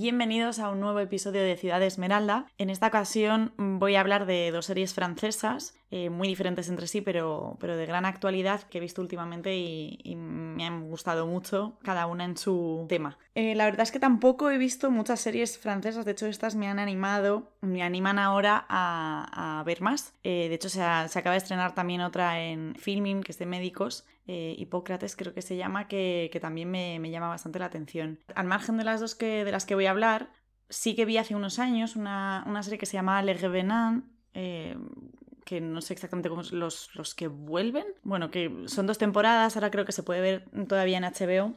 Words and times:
Bienvenidos 0.00 0.60
a 0.60 0.68
un 0.68 0.78
nuevo 0.78 1.00
episodio 1.00 1.42
de 1.42 1.56
Ciudad 1.56 1.82
Esmeralda. 1.82 2.46
En 2.56 2.70
esta 2.70 2.86
ocasión 2.86 3.52
voy 3.58 3.96
a 3.96 4.00
hablar 4.00 4.26
de 4.26 4.52
dos 4.52 4.66
series 4.66 4.94
francesas, 4.94 5.74
eh, 5.90 6.08
muy 6.08 6.28
diferentes 6.28 6.68
entre 6.68 6.86
sí, 6.86 7.00
pero, 7.00 7.56
pero 7.58 7.76
de 7.76 7.84
gran 7.84 8.04
actualidad 8.04 8.62
que 8.62 8.78
he 8.78 8.80
visto 8.80 9.02
últimamente 9.02 9.56
y, 9.56 10.14
me 10.14 10.64
han 10.64 10.88
gustado 10.88 11.26
mucho, 11.26 11.78
cada 11.82 12.06
una 12.06 12.24
en 12.24 12.36
su 12.36 12.86
tema. 12.88 13.18
Eh, 13.34 13.56
la 13.56 13.64
verdad 13.64 13.82
es 13.82 13.90
que 13.90 13.98
tampoco 13.98 14.50
he 14.50 14.58
visto 14.58 14.92
muchas 14.92 15.20
series 15.20 15.58
francesas, 15.58 16.04
de 16.04 16.12
hecho 16.12 16.26
estas 16.26 16.54
me 16.54 16.68
han 16.68 16.78
animado, 16.78 17.50
me 17.60 17.82
animan 17.82 18.20
ahora 18.20 18.66
a, 18.68 19.62
ver 19.66 19.80
más. 19.80 20.14
Eh, 20.22 20.48
de 20.48 20.54
hecho 20.54 20.68
se, 20.68 20.80
acaba 20.80 21.32
de 21.32 21.38
estrenar 21.38 21.74
también 21.74 22.02
otra 22.02 22.40
en 22.40 22.76
Filming, 22.76 23.22
que 23.22 23.32
es 23.32 23.38
de 23.38 23.46
médicos, 23.46 24.06
Hipócrates 24.28 25.16
creo 25.16 25.34
que 25.34 25.42
se 25.42 25.56
llama, 25.56 25.88
que, 25.88 26.36
también 26.40 26.70
me, 26.70 27.10
llama 27.10 27.28
bastante 27.28 27.58
la 27.58 27.66
atención. 27.66 28.18
Al 28.34 28.46
margen 28.46 28.76
de 28.76 28.84
las 28.84 29.00
dos 29.00 29.14
que, 29.14 29.44
de 29.44 29.52
las 29.52 29.66
que 29.66 29.74
voy 29.74 29.86
a 29.86 29.90
hablar, 29.90 30.30
sí 30.68 30.94
que 30.94 31.04
vi 31.04 31.16
hace 31.16 31.34
unos 31.34 31.58
años 31.58 31.96
una, 31.96 32.44
serie 32.62 32.78
que 32.78 32.86
se 32.86 32.94
llama 32.94 33.22
Le 33.22 33.34
Revenant, 33.34 34.04
que 34.32 35.60
no 35.62 35.80
sé 35.80 35.94
exactamente 35.94 36.28
cómo 36.28 36.42
los, 36.52 36.94
los 36.94 37.14
que 37.14 37.28
vuelven. 37.28 37.86
Bueno, 38.02 38.30
que 38.30 38.64
son 38.66 38.86
dos 38.86 38.98
temporadas, 38.98 39.56
ahora 39.56 39.70
creo 39.70 39.84
que 39.84 39.92
se 39.92 40.02
puede 40.02 40.20
ver 40.20 40.44
todavía 40.68 40.98
en 40.98 41.04
HBO. 41.04 41.54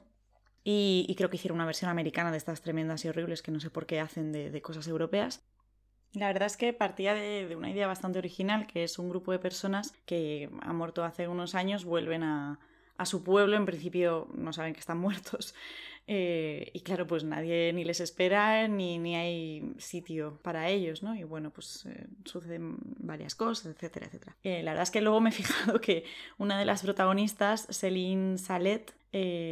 Y, 0.64 1.14
creo 1.18 1.30
que 1.30 1.38
hicieron 1.38 1.56
una 1.56 1.66
versión 1.66 1.90
americana 1.90 2.32
de 2.32 2.38
estas 2.38 2.62
tremendas 2.62 3.04
y 3.04 3.10
horribles 3.10 3.42
que 3.42 3.52
no 3.52 3.60
sé 3.60 3.70
por 3.70 3.88
qué 3.88 4.00
hacen 4.00 4.32
de, 4.32 4.62
cosas 4.62 4.88
europeas. 4.88 5.44
La 6.14 6.28
verdad 6.28 6.48
es 6.48 6.58
que 6.58 6.74
partía 6.74 7.14
de, 7.14 7.56
una 7.56 7.70
idea 7.70 7.88
bastante 7.88 8.20
original, 8.20 8.68
que 8.68 8.84
es 8.84 9.00
un 9.00 9.10
grupo 9.10 9.32
de 9.32 9.40
personas 9.40 9.94
que 10.06 10.50
han 10.62 10.76
muerto 10.76 11.04
hace 11.04 11.28
unos 11.28 11.56
años, 11.56 11.86
vuelven 11.86 12.24
a, 12.24 12.60
su 13.04 13.24
pueblo, 13.24 13.58
en 13.58 13.66
principio 13.66 14.28
no 14.36 14.54
saben 14.54 14.74
que 14.74 14.80
están 14.80 14.98
muertos, 15.00 15.56
eh, 16.08 16.70
y 16.74 16.82
claro, 16.82 17.08
pues 17.08 17.24
nadie 17.24 17.72
ni 17.74 17.84
les 17.84 18.00
espera 18.00 18.68
ni, 18.68 19.00
ni 19.00 19.16
hay 19.16 19.74
sitio 19.78 20.40
para 20.44 20.70
ellos, 20.70 21.02
¿no? 21.02 21.16
Y 21.16 21.24
bueno, 21.24 21.52
pues 21.52 21.86
eh, 21.86 22.08
suceden 22.26 22.78
varias 22.98 23.34
cosas, 23.34 23.68
etcétera, 23.68 24.08
etcétera. 24.08 24.36
Eh, 24.44 24.62
la 24.62 24.72
verdad 24.72 24.84
es 24.84 24.92
que 24.92 25.02
luego 25.02 25.22
me 25.22 25.30
he 25.30 25.34
fijado 25.34 25.80
que 25.80 26.04
una 26.38 26.60
de 26.60 26.66
las 26.66 26.84
protagonistas, 26.84 27.66
Céline 27.70 28.38
Salet, 28.38 28.94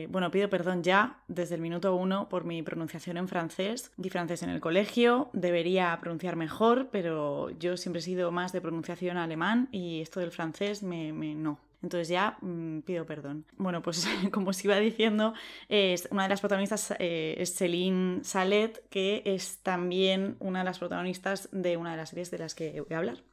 bueno, 0.10 0.32
pido 0.32 0.50
perdón 0.50 0.84
ya 0.84 1.18
desde 1.28 1.56
el 1.56 1.62
minuto 1.62 1.96
uno 1.96 2.30
por 2.30 2.46
mi 2.46 2.64
pronunciación 2.64 3.18
en 3.18 3.28
francés. 3.28 3.92
Di 3.98 4.10
francés 4.10 4.44
en 4.44 4.50
el 4.50 4.60
colegio, 4.60 5.30
debería 5.34 5.98
pronunciar 6.02 6.36
mejor, 6.36 6.90
pero 6.92 7.50
yo 7.52 7.78
siempre 7.78 8.00
he 8.00 8.04
sido 8.04 8.32
más 8.32 8.52
de 8.52 8.62
pronunciación 8.62 9.18
alemán 9.18 9.68
y 9.72 10.02
esto 10.02 10.20
del 10.20 10.32
francés 10.32 10.84
me, 10.84 11.14
me 11.14 11.36
no, 11.36 11.60
entonces 11.82 12.10
ya 12.10 12.38
mm, 12.42 12.80
pido 12.82 13.06
perdón. 13.06 13.46
Bueno, 13.58 13.82
pues 13.82 14.08
como 14.32 14.50
os 14.50 14.64
iba 14.66 14.78
diciendo, 14.78 15.34
es, 15.70 16.08
una 16.12 16.24
de 16.24 16.30
las 16.30 16.42
protagonistas 16.42 16.94
eh, 17.00 17.36
es 17.38 17.56
Céline 17.56 18.24
Salet, 18.24 18.88
que 18.90 19.22
es 19.26 19.60
también 19.60 20.36
una 20.40 20.60
de 20.60 20.66
las 20.66 20.80
protagonistas 20.80 21.50
de 21.52 21.78
una 21.78 21.92
de 21.92 21.98
las 21.98 22.10
series 22.10 22.32
de 22.32 22.38
las 22.40 22.56
que 22.56 22.82
voy 22.82 22.94
a 22.94 22.98
hablar 22.98 23.29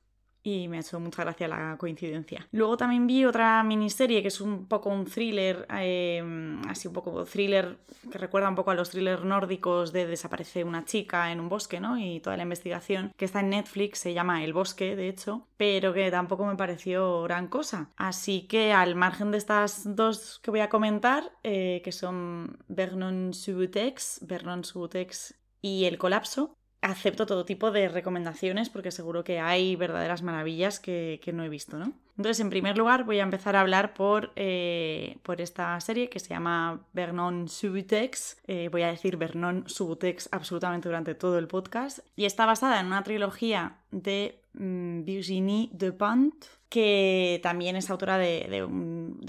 y 0.46 0.68
me 0.68 0.76
ha 0.76 0.80
hecho 0.80 1.00
mucha 1.00 1.24
gracia 1.24 1.48
la 1.48 1.76
coincidencia. 1.76 2.46
Luego 2.52 2.76
también 2.76 3.08
vi 3.08 3.24
otra 3.24 3.64
miniserie 3.64 4.22
que 4.22 4.28
es 4.28 4.40
un 4.40 4.66
poco 4.66 4.90
un 4.90 5.04
thriller, 5.04 5.66
em, 5.70 6.62
así 6.68 6.86
un 6.86 6.94
poco 6.94 7.24
thriller 7.24 7.78
que 8.12 8.16
recuerda 8.16 8.48
un 8.48 8.54
poco 8.54 8.70
a 8.70 8.74
los 8.74 8.90
thrillers 8.90 9.24
nórdicos 9.24 9.92
de 9.92 10.06
desaparece 10.06 10.62
una 10.62 10.84
chica 10.84 11.32
en 11.32 11.40
un 11.40 11.48
bosque, 11.48 11.80
¿no? 11.80 11.98
Y 11.98 12.20
toda 12.20 12.36
la 12.36 12.44
investigación 12.44 13.12
que 13.16 13.24
está 13.24 13.40
en 13.40 13.50
Netflix 13.50 13.98
se 13.98 14.14
llama 14.14 14.44
El 14.44 14.52
bosque, 14.52 14.94
de 14.94 15.08
hecho, 15.08 15.48
pero 15.56 15.92
que 15.92 16.12
tampoco 16.12 16.46
me 16.46 16.54
pareció 16.54 17.24
gran 17.24 17.48
cosa. 17.48 17.90
Así 17.96 18.42
que 18.42 18.72
al 18.72 18.94
margen 18.94 19.32
de 19.32 19.38
estas 19.38 19.96
dos 19.96 20.38
que 20.44 20.52
voy 20.52 20.60
a 20.60 20.68
comentar, 20.68 21.32
eh, 21.42 21.80
que 21.82 21.90
son 21.90 22.58
Vernon 22.68 23.34
Subutex, 23.34 24.20
Vernon 24.22 24.62
Subutex 24.62 25.34
y 25.60 25.86
El 25.86 25.98
colapso, 25.98 26.56
acepto 26.90 27.26
todo 27.26 27.44
tipo 27.44 27.70
de 27.70 27.88
recomendaciones 27.88 28.70
porque 28.70 28.90
seguro 28.90 29.24
que 29.24 29.40
hay 29.40 29.76
verdaderas 29.76 30.22
maravillas 30.22 30.80
que, 30.80 31.20
no 31.32 31.44
he 31.44 31.48
visto, 31.48 31.78
¿no? 31.78 31.92
Entonces, 32.16 32.40
en 32.40 32.48
primer 32.48 32.78
lugar, 32.78 33.04
voy 33.04 33.18
a 33.18 33.22
empezar 33.22 33.56
a 33.56 33.60
hablar 33.60 33.92
por, 33.92 34.32
eh, 34.36 35.18
por 35.22 35.40
esta 35.40 35.78
serie 35.80 36.08
que 36.08 36.18
se 36.18 36.30
llama 36.30 36.80
Vernon 36.94 37.48
Subutex. 37.48 38.38
Eh, 38.46 38.68
voy 38.72 38.82
a 38.82 38.88
decir 38.88 39.18
Vernon 39.18 39.64
Subutex 39.66 40.28
absolutamente 40.32 40.88
durante 40.88 41.14
todo 41.14 41.38
el 41.38 41.46
podcast. 41.46 41.98
Y 42.16 42.24
está 42.24 42.46
basada 42.46 42.80
en 42.80 42.86
una 42.86 43.02
trilogía 43.02 43.76
de 43.90 44.40
mm, 44.54 45.04
Virginie 45.04 45.68
Despont, 45.72 46.34
que 46.68 47.40
también 47.42 47.76
es 47.76 47.90
autora 47.90 48.18
de, 48.18 48.66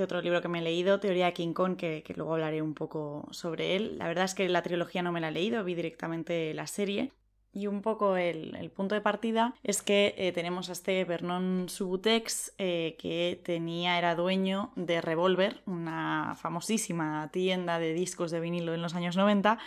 otro 0.02 0.22
libro 0.22 0.42
que 0.42 0.48
me 0.48 0.60
he 0.60 0.62
leído, 0.62 1.00
Teoría 1.00 1.28
de 1.28 1.34
King 1.34 1.54
Kong, 1.54 1.76
que, 1.76 2.04
luego 2.16 2.34
hablaré 2.34 2.62
un 2.62 2.74
poco 2.74 3.28
sobre 3.32 3.76
él. 3.76 3.98
La 3.98 4.08
verdad 4.08 4.26
es 4.26 4.34
que 4.34 4.48
la 4.48 4.62
trilogía 4.62 5.04
no 5.04 5.12
me 5.12 5.20
la 5.20 5.30
he 5.30 5.32
leído, 5.32 5.64
vi 5.64 5.76
directamente 5.76 6.54
la 6.54 6.68
serie. 6.68 7.12
Y 7.54 7.68
un 7.68 7.82
poco 7.82 8.18
el, 8.18 8.72
punto 8.76 8.94
de 8.94 9.02
partida 9.02 9.56
es 9.64 9.82
que 9.82 10.14
eh, 10.18 10.32
tenemos 10.32 10.70
a 10.70 10.74
este 10.74 11.04
Vernon 11.06 11.70
Subutex 11.70 12.54
eh, 12.58 12.96
que 13.00 13.42
tenía, 13.44 13.98
era 13.98 14.16
dueño 14.16 14.72
de 14.76 15.02
Revolver, 15.02 15.62
una 15.66 16.36
famosísima 16.40 17.30
tienda 17.32 17.80
de 17.80 17.94
discos 17.94 18.30
de 18.30 18.40
vinilo 18.40 18.74
en 18.74 18.82
los 18.82 18.94
años 18.94 19.18
90 19.18 19.58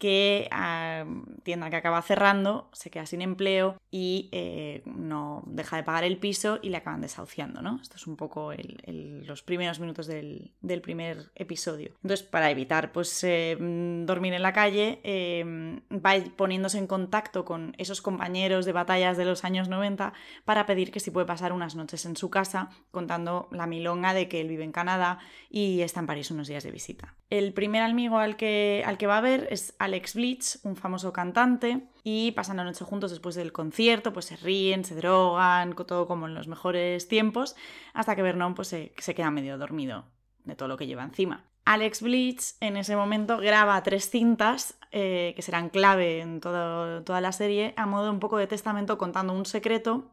que 0.00 0.48
ah, 0.50 1.04
tienda 1.42 1.68
que 1.68 1.76
acaba 1.76 2.00
cerrando, 2.00 2.70
se 2.72 2.90
queda 2.90 3.04
sin 3.04 3.20
empleo 3.20 3.76
y 3.90 4.30
eh, 4.32 4.82
no 4.86 5.42
deja 5.46 5.76
de 5.76 5.82
pagar 5.82 6.04
el 6.04 6.16
piso 6.16 6.58
y 6.62 6.70
le 6.70 6.78
acaban 6.78 7.02
desahuciando, 7.02 7.60
¿no? 7.60 7.78
Esto 7.82 7.96
es 7.96 8.06
un 8.06 8.16
poco 8.16 8.50
los 8.86 9.42
primeros 9.42 9.78
minutos 9.78 10.06
del, 10.06 10.52
primer 10.82 11.30
episodio. 11.34 11.90
Entonces, 12.02 12.22
para 12.26 12.50
evitar 12.50 12.92
pues 12.92 13.22
eh, 13.24 13.58
dormir 13.60 14.32
en 14.32 14.42
la 14.42 14.54
calle, 14.54 15.00
eh, 15.04 15.44
va 15.92 16.14
poniéndose 16.34 16.78
en 16.78 16.86
contacto 16.86 17.44
con 17.44 17.74
esos 17.76 18.00
compañeros 18.00 18.64
de 18.64 18.72
batallas 18.72 19.18
de 19.18 19.26
los 19.26 19.44
años 19.44 19.68
90 19.68 20.14
para 20.46 20.64
pedir 20.64 20.90
que 20.90 21.00
si 21.00 21.10
puede 21.10 21.26
pasar 21.26 21.52
unas 21.52 21.76
noches 21.76 22.06
en 22.06 22.16
su 22.16 22.30
casa, 22.30 22.70
contando 22.90 23.48
la 23.52 23.66
milonga 23.66 24.14
de 24.14 24.28
que 24.28 24.40
él 24.40 24.48
vive 24.48 24.64
en 24.64 24.72
Canadá 24.72 25.18
y 25.50 25.82
está 25.82 26.00
en 26.00 26.06
París 26.06 26.30
unos 26.30 26.48
días 26.48 26.64
de 26.64 26.70
visita. 26.70 27.14
El 27.28 27.52
primer 27.52 27.82
amigo 27.82 28.18
al 28.18 28.36
que, 28.36 28.82
al 28.86 28.96
que 28.96 29.06
va 29.06 29.18
a 29.18 29.20
ver 29.20 29.46
es 29.50 29.74
Alex 29.90 30.14
Bleach, 30.14 30.58
un 30.62 30.76
famoso 30.76 31.12
cantante, 31.12 31.88
y 32.04 32.30
pasan 32.30 32.58
la 32.58 32.64
noche 32.64 32.84
juntos 32.84 33.10
después 33.10 33.34
del 33.34 33.50
concierto, 33.50 34.12
pues 34.12 34.26
se 34.26 34.36
ríen, 34.36 34.84
se 34.84 34.94
drogan, 34.94 35.74
todo 35.74 36.06
como 36.06 36.28
en 36.28 36.34
los 36.34 36.46
mejores 36.46 37.08
tiempos, 37.08 37.56
hasta 37.92 38.14
que 38.14 38.22
Vernon 38.22 38.54
pues, 38.54 38.68
se, 38.68 38.92
queda 38.92 39.32
medio 39.32 39.58
dormido 39.58 40.04
de 40.44 40.54
todo 40.54 40.68
lo 40.68 40.76
que 40.76 40.86
lleva 40.86 41.02
encima. 41.02 41.44
Alex 41.64 42.02
Bleach 42.02 42.54
en 42.60 42.76
ese 42.76 42.94
momento 42.94 43.38
graba 43.38 43.82
tres 43.82 44.08
cintas 44.10 44.78
eh, 44.92 45.32
que 45.34 45.42
serán 45.42 45.68
clave 45.68 46.20
en 46.20 46.40
toda 46.40 47.20
la 47.20 47.32
serie 47.32 47.74
a 47.76 47.86
modo 47.86 48.10
un 48.10 48.20
poco 48.20 48.38
de 48.38 48.46
testamento 48.46 48.96
contando 48.96 49.32
un 49.32 49.44
secreto 49.44 50.10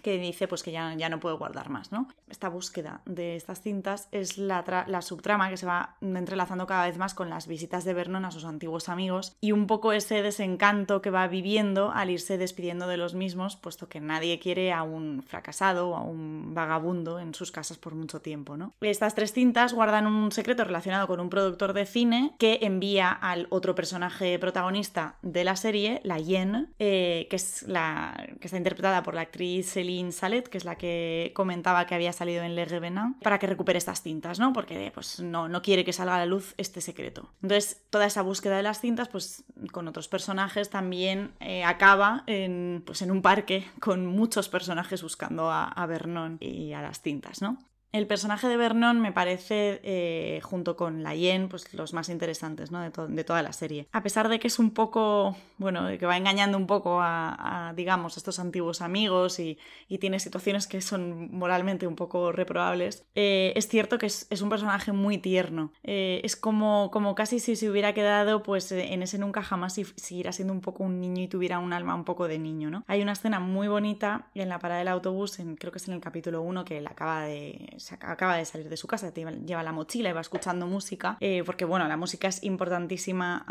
que 0.00 0.18
dice 0.18 0.48
pues 0.48 0.62
que 0.62 0.72
ya, 0.72 0.94
ya 0.94 1.08
no 1.08 1.20
puedo 1.20 1.38
guardar 1.38 1.68
más, 1.68 1.92
¿no? 1.92 2.08
Esta 2.28 2.48
búsqueda 2.48 3.02
de 3.04 3.36
estas 3.36 3.60
cintas 3.60 4.08
es 4.10 4.38
la, 4.38 4.84
la, 4.86 5.02
subtrama 5.02 5.50
que 5.50 5.56
se 5.56 5.66
va 5.66 5.96
entrelazando 6.00 6.66
cada 6.66 6.86
vez 6.86 6.96
más 6.96 7.14
con 7.14 7.28
las 7.28 7.46
visitas 7.46 7.84
de 7.84 7.94
Vernon 7.94 8.24
a 8.24 8.30
sus 8.30 8.44
antiguos 8.44 8.88
amigos 8.88 9.36
y 9.40 9.52
un 9.52 9.66
poco 9.66 9.92
ese 9.92 10.22
desencanto 10.22 11.02
que 11.02 11.10
va 11.10 11.26
viviendo 11.28 11.92
al 11.92 12.10
irse 12.10 12.38
despidiendo 12.38 12.86
de 12.86 12.96
los 12.96 13.14
mismos, 13.14 13.56
puesto 13.56 13.88
que 13.88 14.00
nadie 14.00 14.38
quiere 14.38 14.72
a 14.72 14.82
un 14.82 15.22
fracasado 15.22 15.90
o 15.90 15.96
a 15.96 16.02
un 16.02 16.54
vagabundo 16.54 17.18
en 17.18 17.34
sus 17.34 17.52
casas 17.52 17.78
por 17.78 17.94
mucho 17.94 18.20
tiempo, 18.20 18.56
¿no? 18.56 18.72
Estas 18.80 19.14
tres 19.14 19.32
cintas 19.32 19.74
guardan 19.74 20.06
un 20.06 20.32
secreto 20.32 20.64
relacionado 20.64 21.06
con 21.06 21.20
un 21.20 21.30
productor 21.30 21.72
de 21.72 21.86
cine 21.86 22.34
que 22.38 22.60
envía 22.62 23.10
al 23.10 23.46
otro 23.50 23.74
personaje 23.74 24.38
protagonista 24.38 25.16
de 25.22 25.44
la 25.44 25.56
serie, 25.56 26.00
la 26.04 26.18
Yen, 26.18 26.72
eh, 26.78 27.26
que 27.28 27.36
es 27.36 27.62
la 27.64 28.28
que 28.40 28.46
está 28.46 28.56
interpretada 28.56 29.02
por 29.02 29.14
la 29.14 29.22
actriz 29.22 29.76
Céline 29.82 30.12
Salet, 30.12 30.48
que 30.48 30.58
es 30.58 30.64
la 30.64 30.76
que 30.76 31.32
comentaba 31.34 31.86
que 31.86 31.94
había 31.94 32.12
salido 32.12 32.44
en 32.44 32.54
Le 32.54 32.64
Revenant, 32.64 33.20
para 33.20 33.38
que 33.38 33.48
recupere 33.48 33.78
estas 33.78 34.02
cintas, 34.02 34.38
¿no? 34.38 34.52
Porque 34.52 34.92
pues, 34.94 35.18
no, 35.20 35.48
no 35.48 35.60
quiere 35.60 35.84
que 35.84 35.92
salga 35.92 36.14
a 36.14 36.18
la 36.18 36.26
luz 36.26 36.54
este 36.56 36.80
secreto. 36.80 37.30
Entonces, 37.42 37.82
toda 37.90 38.06
esa 38.06 38.22
búsqueda 38.22 38.56
de 38.56 38.62
las 38.62 38.80
cintas, 38.80 39.08
pues 39.08 39.44
con 39.72 39.88
otros 39.88 40.06
personajes 40.06 40.70
también 40.70 41.32
eh, 41.40 41.64
acaba 41.64 42.22
en, 42.26 42.82
pues, 42.86 43.02
en 43.02 43.10
un 43.10 43.22
parque 43.22 43.66
con 43.80 44.06
muchos 44.06 44.48
personajes 44.48 45.02
buscando 45.02 45.50
a, 45.50 45.64
a 45.64 45.86
Vernon 45.86 46.38
y 46.40 46.72
a 46.72 46.82
las 46.82 47.00
cintas, 47.00 47.42
¿no? 47.42 47.58
El 47.92 48.06
personaje 48.06 48.48
de 48.48 48.56
Vernon 48.56 49.00
me 49.00 49.12
parece, 49.12 49.78
eh, 49.84 50.40
junto 50.42 50.76
con 50.76 51.02
la 51.02 51.14
Yen, 51.14 51.50
pues 51.50 51.74
los 51.74 51.92
más 51.92 52.08
interesantes 52.08 52.70
¿no? 52.70 52.80
de, 52.80 53.24
toda 53.24 53.42
la 53.42 53.52
serie. 53.52 53.86
A 53.92 54.02
pesar 54.02 54.30
de 54.30 54.38
que 54.38 54.46
es 54.46 54.58
un 54.58 54.70
poco, 54.70 55.36
bueno, 55.58 55.86
que 55.98 56.06
va 56.06 56.16
engañando 56.16 56.56
un 56.56 56.66
poco 56.66 57.00
a, 57.02 57.74
digamos, 57.76 58.16
estos 58.16 58.38
antiguos 58.38 58.80
amigos 58.80 59.38
y, 59.38 59.58
tiene 60.00 60.18
situaciones 60.18 60.66
que 60.66 60.80
son 60.80 61.30
moralmente 61.30 61.86
un 61.86 61.94
poco 61.94 62.32
reprobables, 62.32 63.04
eh, 63.14 63.52
es 63.54 63.68
cierto 63.68 63.98
que 63.98 64.06
es, 64.06 64.26
un 64.42 64.48
personaje 64.48 64.90
muy 64.90 65.18
tierno. 65.18 65.70
Eh, 65.84 66.20
es 66.24 66.34
como, 66.34 66.90
como 66.90 67.14
casi 67.14 67.38
si 67.38 67.54
se 67.54 67.70
hubiera 67.70 67.92
quedado 67.94 68.42
pues 68.42 68.72
en 68.72 69.02
ese 69.02 69.18
nunca 69.18 69.42
jamás 69.42 69.78
y 69.78 69.84
siguiera 69.84 70.32
siendo 70.32 70.54
un 70.54 70.60
poco 70.60 70.82
un 70.82 71.00
niño 71.00 71.22
y 71.22 71.28
tuviera 71.28 71.60
un 71.60 71.72
alma 71.72 71.94
un 71.94 72.04
poco 72.04 72.26
de 72.26 72.38
niño, 72.38 72.70
¿no? 72.70 72.84
Hay 72.88 73.00
una 73.02 73.12
escena 73.12 73.38
muy 73.38 73.68
bonita 73.68 74.26
en 74.34 74.48
la 74.48 74.58
parada 74.58 74.80
del 74.80 74.88
autobús, 74.88 75.38
en, 75.38 75.54
creo 75.54 75.70
que 75.70 75.78
es 75.78 75.86
en 75.86 75.94
el 75.94 76.00
capítulo 76.00 76.42
1, 76.42 76.64
que 76.64 76.78
él 76.78 76.86
acaba 76.88 77.22
de 77.22 77.76
acaba 78.00 78.36
de 78.36 78.44
salir 78.44 78.68
de 78.68 78.76
su 78.76 78.86
casa, 78.86 79.12
lleva 79.12 79.62
la 79.62 79.72
mochila 79.72 80.10
y 80.10 80.12
va 80.12 80.20
escuchando 80.20 80.66
música, 80.66 81.16
eh, 81.20 81.42
porque 81.44 81.64
bueno, 81.64 81.88
la 81.88 81.96
música 81.96 82.28
es 82.28 82.42
importantísima 82.44 83.44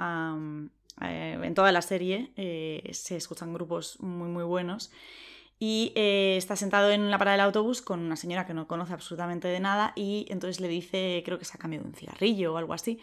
eh, 1.02 1.40
en 1.42 1.54
toda 1.54 1.72
la 1.72 1.82
serie 1.82 2.32
eh, 2.36 2.90
se 2.94 3.18
escuchan 3.18 3.54
grupos 3.54 4.00
muy 4.00 4.30
muy 4.30 4.44
buenos. 4.44 4.92
Y 5.64 5.94
está 5.96 6.56
sentado 6.56 6.90
en 6.90 7.12
la 7.12 7.20
parada 7.20 7.38
del 7.38 7.46
autobús 7.46 7.84
con 7.84 8.00
una 8.00 8.16
señora 8.16 8.48
que 8.48 8.54
no 8.56 8.68
conoce 8.68 8.94
absolutamente 8.94 9.48
de 9.48 9.60
nada 9.60 9.94
y 9.96 10.26
entonces 10.30 10.60
le 10.60 10.68
dice, 10.68 11.22
creo 11.24 11.38
que 11.38 11.46
se 11.46 11.54
ha 11.54 11.60
cambiado 11.60 11.86
un 11.86 11.94
cigarrillo 11.94 12.56
o 12.56 12.58
algo 12.58 12.74
así, 12.74 13.00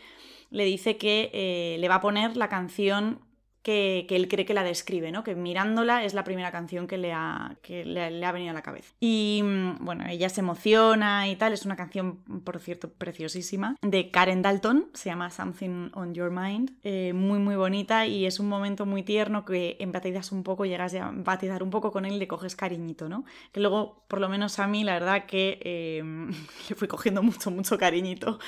le 0.50 0.64
dice 0.64 0.96
que 0.96 1.76
le 1.78 1.88
va 1.88 1.94
a 1.96 2.00
poner 2.00 2.36
la 2.36 2.48
canción 2.48 3.20
que, 3.62 4.06
él 4.08 4.28
cree 4.28 4.44
que 4.44 4.54
la 4.54 4.62
describe, 4.62 5.12
¿no? 5.12 5.24
Que 5.24 5.34
mirándola 5.34 6.04
es 6.04 6.14
la 6.14 6.24
primera 6.24 6.50
canción 6.50 6.86
que 6.86 6.98
le 6.98 7.12
ha, 7.12 7.56
que 7.62 7.84
le, 7.84 8.24
ha 8.24 8.32
venido 8.32 8.50
a 8.50 8.54
la 8.54 8.62
cabeza. 8.62 8.94
Y 9.00 9.40
mm, 9.44 9.84
bueno, 9.84 10.04
ella 10.08 10.28
se 10.28 10.40
emociona 10.40 11.28
y 11.28 11.36
tal, 11.36 11.52
es 11.52 11.64
una 11.64 11.76
canción, 11.76 12.16
por 12.44 12.58
cierto, 12.60 12.90
preciosísima, 12.90 13.76
de 13.82 14.10
Karen 14.10 14.42
Dalton, 14.42 14.88
se 14.94 15.10
llama 15.10 15.30
Something 15.30 15.90
on 15.94 16.14
Your 16.14 16.30
Mind, 16.30 16.72
eh, 16.82 17.12
muy 17.14 17.38
muy 17.38 17.56
bonita 17.56 18.06
y 18.06 18.26
es 18.26 18.40
un 18.40 18.48
momento 18.48 18.86
muy 18.86 19.02
tierno 19.02 19.44
que 19.44 19.76
empatizas 19.80 20.32
un 20.32 20.42
poco, 20.42 20.64
llegas 20.64 20.94
a 20.94 21.08
empatizar 21.08 21.62
un 21.62 21.70
poco 21.70 21.92
con 21.92 22.04
él 22.04 22.14
y 22.14 22.18
le 22.18 22.28
coges 22.28 22.56
cariñito, 22.56 23.08
¿no? 23.08 23.24
Que 23.52 23.60
luego, 23.60 24.04
por 24.08 24.20
lo 24.20 24.28
menos 24.28 24.58
a 24.58 24.66
mí, 24.66 24.84
la 24.84 24.94
verdad 24.94 25.26
que 25.26 25.60
eh, 25.62 26.02
le 26.68 26.74
fui 26.74 26.88
cogiendo 26.88 27.22
mucho, 27.22 27.50
mucho 27.50 27.78
cariñito. 27.78 28.38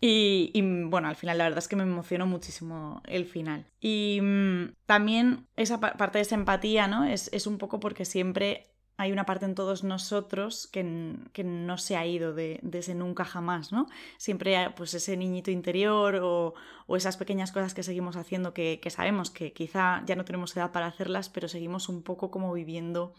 Y, 0.00 0.60
bueno, 0.88 1.08
al 1.08 1.16
final 1.16 1.38
la 1.38 1.44
verdad 1.44 1.58
es 1.58 1.68
que 1.68 1.76
me 1.76 1.82
emocionó 1.82 2.26
muchísimo 2.26 3.02
el 3.06 3.24
final. 3.24 3.66
Y 3.80 4.20
mm, 4.22 4.74
también 4.84 5.46
esa 5.56 5.80
parte 5.80 6.18
de 6.18 6.22
esa 6.22 6.34
empatía, 6.34 6.86
¿no? 6.86 7.04
Es, 7.04 7.30
es, 7.32 7.46
un 7.46 7.56
poco 7.58 7.80
porque 7.80 8.04
siempre 8.04 8.66
hay 8.98 9.12
una 9.12 9.26
parte 9.26 9.44
en 9.44 9.54
todos 9.54 9.84
nosotros 9.84 10.66
que, 10.66 11.16
que 11.32 11.44
no 11.44 11.76
se 11.78 11.96
ha 11.96 12.06
ido 12.06 12.34
de, 12.34 12.60
ese 12.72 12.94
nunca 12.94 13.24
jamás, 13.24 13.72
¿no? 13.72 13.86
Siempre 14.16 14.70
pues 14.76 14.94
ese 14.94 15.16
niñito 15.16 15.50
interior 15.50 16.16
o, 16.16 16.54
o 16.86 16.96
esas 16.96 17.16
pequeñas 17.16 17.52
cosas 17.52 17.74
que 17.74 17.82
seguimos 17.82 18.16
haciendo 18.16 18.54
que, 18.54 18.80
que 18.80 18.90
sabemos 18.90 19.30
que 19.30 19.52
quizá 19.52 20.02
ya 20.06 20.16
no 20.16 20.24
tenemos 20.24 20.56
edad 20.56 20.72
para 20.72 20.86
hacerlas, 20.86 21.28
pero 21.28 21.48
seguimos 21.48 21.88
un 21.88 22.02
poco 22.02 22.30
como 22.30 22.52
viviendo 22.52 23.12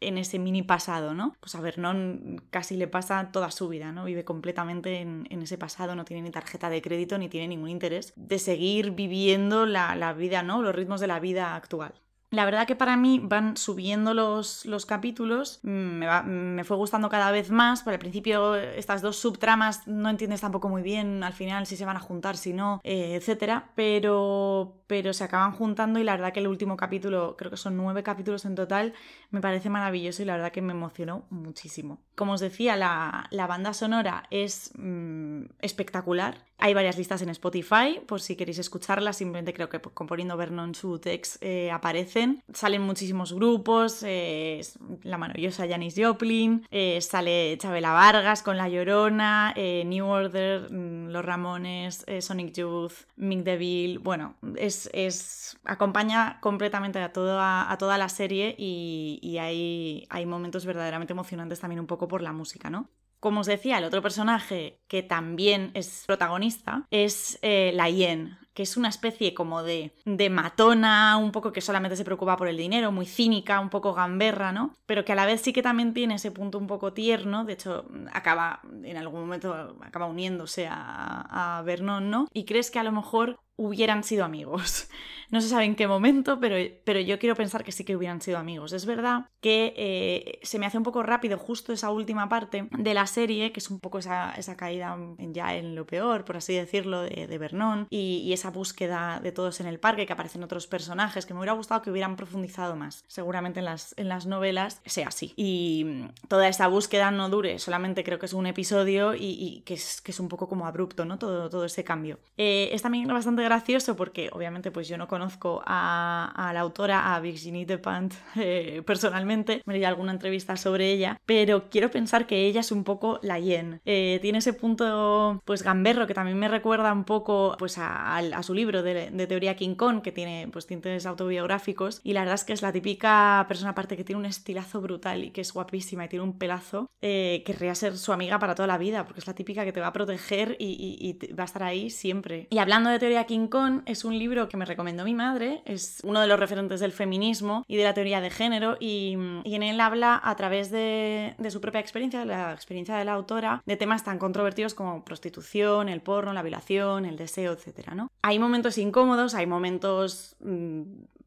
en 0.00 0.18
ese 0.18 0.38
mini 0.38 0.62
pasado, 0.62 1.14
¿no? 1.14 1.34
Pues 1.40 1.54
a 1.54 1.60
Vernon 1.60 2.42
casi 2.50 2.76
le 2.76 2.88
pasa 2.88 3.30
toda 3.32 3.50
su 3.50 3.68
vida, 3.68 3.92
¿no? 3.92 4.04
Vive 4.04 4.24
completamente 4.24 5.00
en, 5.00 5.26
ese 5.42 5.58
pasado, 5.58 5.94
no 5.94 6.04
tiene 6.04 6.22
ni 6.22 6.30
tarjeta 6.30 6.70
de 6.70 6.82
crédito 6.82 7.18
ni 7.18 7.28
tiene 7.28 7.48
ningún 7.48 7.70
interés 7.70 8.12
de 8.16 8.38
seguir 8.38 8.92
viviendo 8.92 9.66
la, 9.66 9.94
la 9.96 10.12
vida, 10.12 10.42
¿no? 10.42 10.62
Los 10.62 10.74
ritmos 10.74 11.00
de 11.00 11.06
la 11.06 11.20
vida 11.20 11.56
actual. 11.56 11.94
La 12.30 12.44
verdad 12.44 12.66
que 12.66 12.76
para 12.76 12.96
mí 12.96 13.20
van 13.22 13.56
subiendo 13.56 14.12
los, 14.12 14.66
los 14.66 14.84
capítulos, 14.84 15.60
me, 15.62 16.06
me, 16.24 16.64
fue 16.64 16.76
gustando 16.76 17.08
cada 17.08 17.30
vez 17.30 17.50
más, 17.50 17.82
pero 17.82 17.94
al 17.94 18.00
principio 18.00 18.54
estas 18.54 19.00
dos 19.00 19.16
subtramas 19.16 19.86
no 19.88 20.10
entiendes 20.10 20.42
tampoco 20.42 20.68
muy 20.68 20.82
bien 20.82 21.22
al 21.22 21.32
final 21.32 21.66
si 21.66 21.76
se 21.76 21.86
van 21.86 21.96
a 21.96 22.00
juntar, 22.00 22.36
si 22.36 22.52
no, 22.52 22.80
eh, 22.84 23.14
etcétera, 23.14 23.70
pero, 23.74 24.82
pero 24.86 25.12
se 25.12 25.24
acaban 25.24 25.52
juntando 25.52 25.98
y 25.98 26.04
la 26.04 26.12
verdad 26.12 26.32
que 26.32 26.40
el 26.40 26.48
último 26.48 26.76
capítulo, 26.76 27.34
creo 27.38 27.50
que 27.50 27.56
son 27.56 27.76
nueve 27.76 28.02
capítulos 28.02 28.44
en 28.44 28.54
total, 28.54 28.92
me 29.30 29.40
parece 29.40 29.70
maravilloso 29.70 30.22
y 30.22 30.26
la 30.26 30.34
verdad 30.34 30.52
que 30.52 30.62
me 30.62 30.72
emocionó 30.72 31.24
muchísimo. 31.30 32.02
Como 32.14 32.32
os 32.32 32.40
decía, 32.40 32.76
la, 32.76 33.26
la 33.30 33.46
banda 33.46 33.72
sonora 33.72 34.24
es 34.30 34.72
mm, 34.76 35.27
espectacular. 35.60 36.46
Hay 36.60 36.74
varias 36.74 36.98
listas 36.98 37.22
en 37.22 37.28
Spotify, 37.28 38.00
por 38.06 38.20
si 38.20 38.34
queréis 38.34 38.58
escucharlas, 38.58 39.16
simplemente 39.16 39.54
creo 39.54 39.68
que 39.68 39.80
componiendo 39.80 40.36
Vernon 40.36 40.74
Sutex 40.74 41.38
eh, 41.40 41.70
aparecen. 41.70 42.42
Salen 42.52 42.82
muchísimos 42.82 43.32
grupos, 43.32 44.02
eh, 44.02 44.60
la 45.04 45.18
maravillosa 45.18 45.68
Janis 45.68 45.94
Joplin, 45.96 46.66
eh, 46.72 47.00
sale 47.00 47.56
Chabela 47.58 47.92
Vargas 47.92 48.42
con 48.42 48.56
La 48.56 48.68
Llorona, 48.68 49.54
New 49.54 50.04
Order, 50.04 50.72
mm, 50.72 51.10
Los 51.10 51.24
Ramones, 51.24 52.04
Sonic 52.20 52.54
Youth, 52.54 53.06
Mick 53.14 53.44
DeVille, 53.44 53.98
bueno, 53.98 54.34
es, 54.56 54.90
es, 54.92 55.58
acompaña 55.64 56.40
completamente 56.40 56.98
a 56.98 57.12
toda, 57.12 57.70
a 57.70 57.78
toda 57.78 57.98
la 57.98 58.08
serie 58.08 58.54
y, 58.58 59.38
hay, 59.38 60.06
hay 60.10 60.26
momentos 60.26 60.66
verdaderamente 60.66 61.12
emocionantes 61.12 61.60
también 61.60 61.80
un 61.80 61.86
poco 61.86 62.08
por 62.08 62.22
la 62.22 62.32
música, 62.32 62.70
¿no? 62.70 62.88
Como 63.20 63.40
os 63.40 63.46
decía, 63.46 63.78
el 63.78 63.84
otro 63.84 64.02
personaje 64.02 64.80
que 64.86 65.02
también 65.02 65.70
es 65.74 66.04
protagonista 66.06 66.86
es 66.90 67.38
eh, 67.42 67.72
la 67.74 67.90
Yen, 67.90 68.38
que 68.54 68.62
es 68.62 68.76
una 68.76 68.88
especie 68.88 69.34
como 69.34 69.62
de, 69.62 69.92
de 70.04 70.30
matona, 70.30 71.16
un 71.16 71.32
poco 71.32 71.52
que 71.52 71.60
solamente 71.60 71.96
se 71.96 72.04
preocupa 72.04 72.36
por 72.36 72.48
el 72.48 72.56
dinero, 72.56 72.92
muy 72.92 73.06
cínica, 73.06 73.60
un 73.60 73.70
poco 73.70 73.94
gamberra, 73.94 74.52
¿no? 74.52 74.74
Pero 74.86 75.04
que 75.04 75.12
a 75.12 75.14
la 75.14 75.26
vez 75.26 75.40
sí 75.40 75.52
que 75.52 75.62
también 75.62 75.94
tiene 75.94 76.14
ese 76.14 76.30
punto 76.30 76.58
un 76.58 76.66
poco 76.66 76.92
tierno, 76.92 77.44
de 77.44 77.52
hecho 77.52 77.86
acaba, 78.12 78.60
en 78.82 78.96
algún 78.96 79.20
momento, 79.20 79.76
acaba 79.80 80.06
uniéndose 80.06 80.66
a, 80.68 81.58
a 81.58 81.62
Vernon, 81.62 82.10
¿no? 82.10 82.28
Y 82.32 82.44
crees 82.44 82.70
que 82.70 82.78
a 82.78 82.84
lo 82.84 82.92
mejor 82.92 83.38
hubieran 83.58 84.04
sido 84.04 84.24
amigos. 84.24 84.88
No 85.30 85.42
se 85.42 85.48
sabe 85.48 85.64
en 85.64 85.76
qué 85.76 85.86
momento, 85.86 86.40
pero, 86.40 86.56
pero 86.84 87.00
yo 87.00 87.18
quiero 87.18 87.34
pensar 87.34 87.62
que 87.62 87.72
sí 87.72 87.84
que 87.84 87.94
hubieran 87.94 88.22
sido 88.22 88.38
amigos. 88.38 88.72
Es 88.72 88.86
verdad 88.86 89.26
que 89.40 89.74
eh, 89.76 90.38
se 90.42 90.58
me 90.58 90.64
hace 90.64 90.78
un 90.78 90.84
poco 90.84 91.02
rápido 91.02 91.36
justo 91.36 91.72
esa 91.72 91.90
última 91.90 92.30
parte 92.30 92.68
de 92.70 92.94
la 92.94 93.06
serie, 93.06 93.52
que 93.52 93.60
es 93.60 93.70
un 93.70 93.78
poco 93.78 93.98
esa, 93.98 94.32
esa 94.32 94.56
caída 94.56 94.96
ya 95.18 95.54
en 95.54 95.74
lo 95.74 95.86
peor, 95.86 96.24
por 96.24 96.38
así 96.38 96.54
decirlo, 96.54 97.02
de, 97.02 97.26
de 97.26 97.38
Vernon, 97.38 97.86
y, 97.90 98.32
esa 98.32 98.50
búsqueda 98.50 99.20
de 99.20 99.32
todos 99.32 99.60
en 99.60 99.66
el 99.66 99.80
parque, 99.80 100.06
que 100.06 100.12
aparecen 100.12 100.42
otros 100.44 100.66
personajes, 100.66 101.26
que 101.26 101.34
me 101.34 101.40
hubiera 101.40 101.54
gustado 101.54 101.82
que 101.82 101.90
hubieran 101.90 102.16
profundizado 102.16 102.76
más. 102.76 103.04
Seguramente 103.06 103.58
en 103.58 103.64
las, 103.64 103.94
en 103.98 104.08
las 104.08 104.26
novelas 104.26 104.80
sea 104.86 105.08
así. 105.08 105.34
Y 105.36 106.04
toda 106.28 106.48
esa 106.48 106.68
búsqueda 106.68 107.10
no 107.10 107.28
dure, 107.28 107.58
solamente 107.58 108.04
creo 108.04 108.18
que 108.18 108.26
es 108.26 108.32
un 108.32 108.46
episodio 108.46 109.14
y, 109.14 109.62
que, 109.66 109.74
es, 109.74 110.00
que 110.00 110.12
es 110.12 110.20
un 110.20 110.28
poco 110.28 110.48
como 110.48 110.66
abrupto, 110.66 111.04
¿no? 111.04 111.18
Todo, 111.18 111.50
todo 111.50 111.64
ese 111.64 111.84
cambio. 111.84 112.18
Eh, 112.36 112.70
es 112.72 112.82
también 112.82 113.08
bastante 113.08 113.42
gracioso 113.48 113.96
porque 113.96 114.28
obviamente 114.32 114.70
pues 114.70 114.88
yo 114.88 114.98
no 114.98 115.08
conozco 115.08 115.62
a, 115.66 116.50
la 116.52 116.60
autora, 116.60 117.14
a 117.14 117.20
Virginie 117.20 117.66
Despentes 117.66 118.18
eh, 118.36 118.82
personalmente, 118.84 119.62
me 119.64 119.74
leí 119.74 119.84
alguna 119.84 120.12
entrevista 120.12 120.56
sobre 120.56 120.92
ella, 120.92 121.20
pero 121.24 121.68
quiero 121.70 121.90
pensar 121.90 122.26
que 122.26 122.46
ella 122.46 122.60
es 122.60 122.72
un 122.72 122.84
poco 122.84 123.18
la 123.22 123.38
Yen. 123.38 123.80
Eh, 123.84 124.18
tiene 124.20 124.38
ese 124.38 124.52
punto 124.52 125.42
pues 125.44 125.62
gamberro 125.62 126.06
que 126.06 126.14
también 126.14 126.38
me 126.38 126.48
recuerda 126.48 126.92
un 126.92 127.04
poco 127.04 127.56
pues 127.58 127.76
a, 127.78 128.20
su 128.42 128.54
libro 128.54 128.82
de, 128.82 129.10
teoría 129.26 129.56
King 129.56 129.74
Kong 129.74 130.02
que 130.02 130.12
tiene 130.12 130.48
pues 130.52 130.66
tintes 130.66 131.06
autobiográficos 131.06 132.00
y 132.04 132.12
la 132.12 132.20
verdad 132.20 132.34
es 132.34 132.44
que 132.44 132.52
es 132.52 132.62
la 132.62 132.72
típica 132.72 133.44
persona 133.48 133.70
aparte 133.70 133.96
que 133.96 134.04
tiene 134.04 134.20
un 134.20 134.26
estilazo 134.26 134.80
brutal 134.80 135.24
y 135.24 135.30
que 135.30 135.40
es 135.40 135.52
guapísima 135.52 136.04
y 136.04 136.08
tiene 136.08 136.24
un 136.24 136.38
pelazo, 136.38 136.90
eh, 137.02 137.42
querría 137.46 137.74
ser 137.74 137.96
su 137.96 138.12
amiga 138.12 138.38
para 138.38 138.54
toda 138.54 138.66
la 138.66 138.78
vida 138.78 139.04
porque 139.04 139.20
es 139.20 139.26
la 139.26 139.34
típica 139.34 139.64
que 139.64 139.72
te 139.72 139.80
va 139.80 139.88
a 139.88 139.92
proteger 139.92 140.56
y, 140.58 141.18
y 141.20 141.34
va 141.34 141.44
a 141.44 141.46
estar 141.46 141.62
ahí 141.62 141.90
siempre. 141.90 142.46
Y 142.50 142.58
hablando 142.58 142.90
de 142.90 142.98
teoría 142.98 143.24
King 143.24 143.37
Es 143.86 144.04
un 144.04 144.18
libro 144.18 144.48
que 144.48 144.56
me 144.56 144.64
recomendó 144.64 145.04
mi 145.04 145.14
madre, 145.14 145.62
es 145.64 146.00
uno 146.02 146.20
de 146.20 146.26
los 146.26 146.38
referentes 146.38 146.80
del 146.80 146.92
feminismo 146.92 147.64
y 147.66 147.76
de 147.76 147.84
la 147.84 147.94
teoría 147.94 148.20
de 148.20 148.30
género 148.30 148.76
y, 148.80 149.12
en 149.12 149.62
él 149.62 149.80
habla 149.80 150.20
a 150.22 150.36
través 150.36 150.70
de, 150.70 151.34
su 151.50 151.60
propia 151.60 151.80
experiencia, 151.80 152.20
de 152.20 152.26
la 152.26 152.52
experiencia 152.52 152.96
de 152.96 153.04
la 153.04 153.12
autora, 153.12 153.62
de 153.66 153.76
temas 153.76 154.04
tan 154.04 154.18
controvertidos 154.18 154.74
como 154.74 155.04
prostitución, 155.04 155.88
el 155.88 156.00
porno, 156.00 156.32
la 156.32 156.42
violación, 156.42 157.04
el 157.04 157.16
deseo, 157.16 157.52
etc. 157.52 157.92
¿no? 157.94 158.10
Hay 158.22 158.38
momentos 158.38 158.78
incómodos, 158.78 159.34
hay 159.34 159.46
momentos 159.46 160.36
mm, 160.40 160.82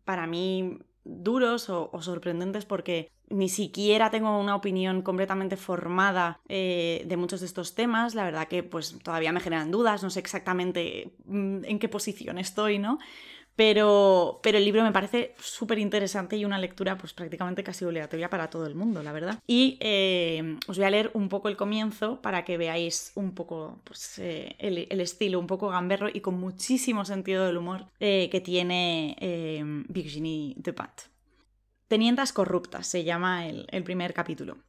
para 0.06 0.28
mí 0.28 0.80
duros 1.04 1.70
o, 1.70 1.90
sorprendentes 2.02 2.66
porque 2.66 3.12
ni 3.30 3.50
siquiera 3.50 4.12
tengo 4.12 4.38
una 4.40 4.56
opinión 4.56 5.02
completamente 5.02 5.58
formada 5.58 6.40
eh, 6.50 7.04
de 7.06 7.18
muchos 7.18 7.40
de 7.40 7.46
estos 7.46 7.76
temas. 7.76 8.16
La 8.16 8.24
verdad 8.24 8.48
que 8.48 8.64
pues 8.64 8.98
todavía 9.04 9.32
me 9.32 9.40
generan 9.40 9.72
dudas, 9.72 10.04
no 10.04 10.10
sé 10.10 10.20
exactamente 10.20 11.12
mm, 11.26 11.66
en 11.66 11.80
qué 11.80 11.90
posición 11.90 12.38
estoy, 12.38 12.80
¿no? 12.80 13.00
Pero, 13.56 14.40
pero 14.42 14.58
el 14.58 14.66
libro 14.66 14.82
me 14.82 14.92
parece 14.92 15.36
súper 15.40 15.78
interesante 15.78 16.38
y 16.38 16.46
una 16.46 16.58
lectura 16.58 16.98
pues 16.98 17.14
prácticamente 17.14 17.64
casi 17.64 17.86
obligatoria 17.86 18.30
para 18.30 18.50
todo 18.50 18.66
el 18.66 18.76
mundo, 18.76 19.04
la 19.04 19.12
verdad. 19.12 19.40
Y 19.46 19.78
eh, 19.82 20.58
os 20.68 20.78
voy 20.78 20.86
a 20.86 20.90
leer 20.90 21.12
un 21.14 21.30
poco 21.30 21.50
el 21.50 21.58
comienzo 21.58 22.22
para 22.22 22.44
que 22.46 22.58
veáis 22.58 23.12
un 23.16 23.36
poco 23.36 23.82
pues, 23.84 24.18
eh, 24.20 24.56
el, 24.58 25.02
estilo, 25.02 25.40
un 25.40 25.48
poco 25.48 25.70
gamberro 25.70 26.08
y 26.12 26.22
con 26.22 26.40
muchísimo 26.40 27.06
sentido 27.06 27.46
del 27.46 27.58
humor 27.58 27.86
que 28.00 28.42
tiene 28.44 29.16
Virginie 29.90 30.54
Despentes. 30.58 31.12
Tenientas 31.92 32.32
corruptas 32.32 32.88
se 32.88 33.04
llama 33.04 33.48
el, 33.48 33.84
primer 33.84 34.14
capítulo. 34.14 34.60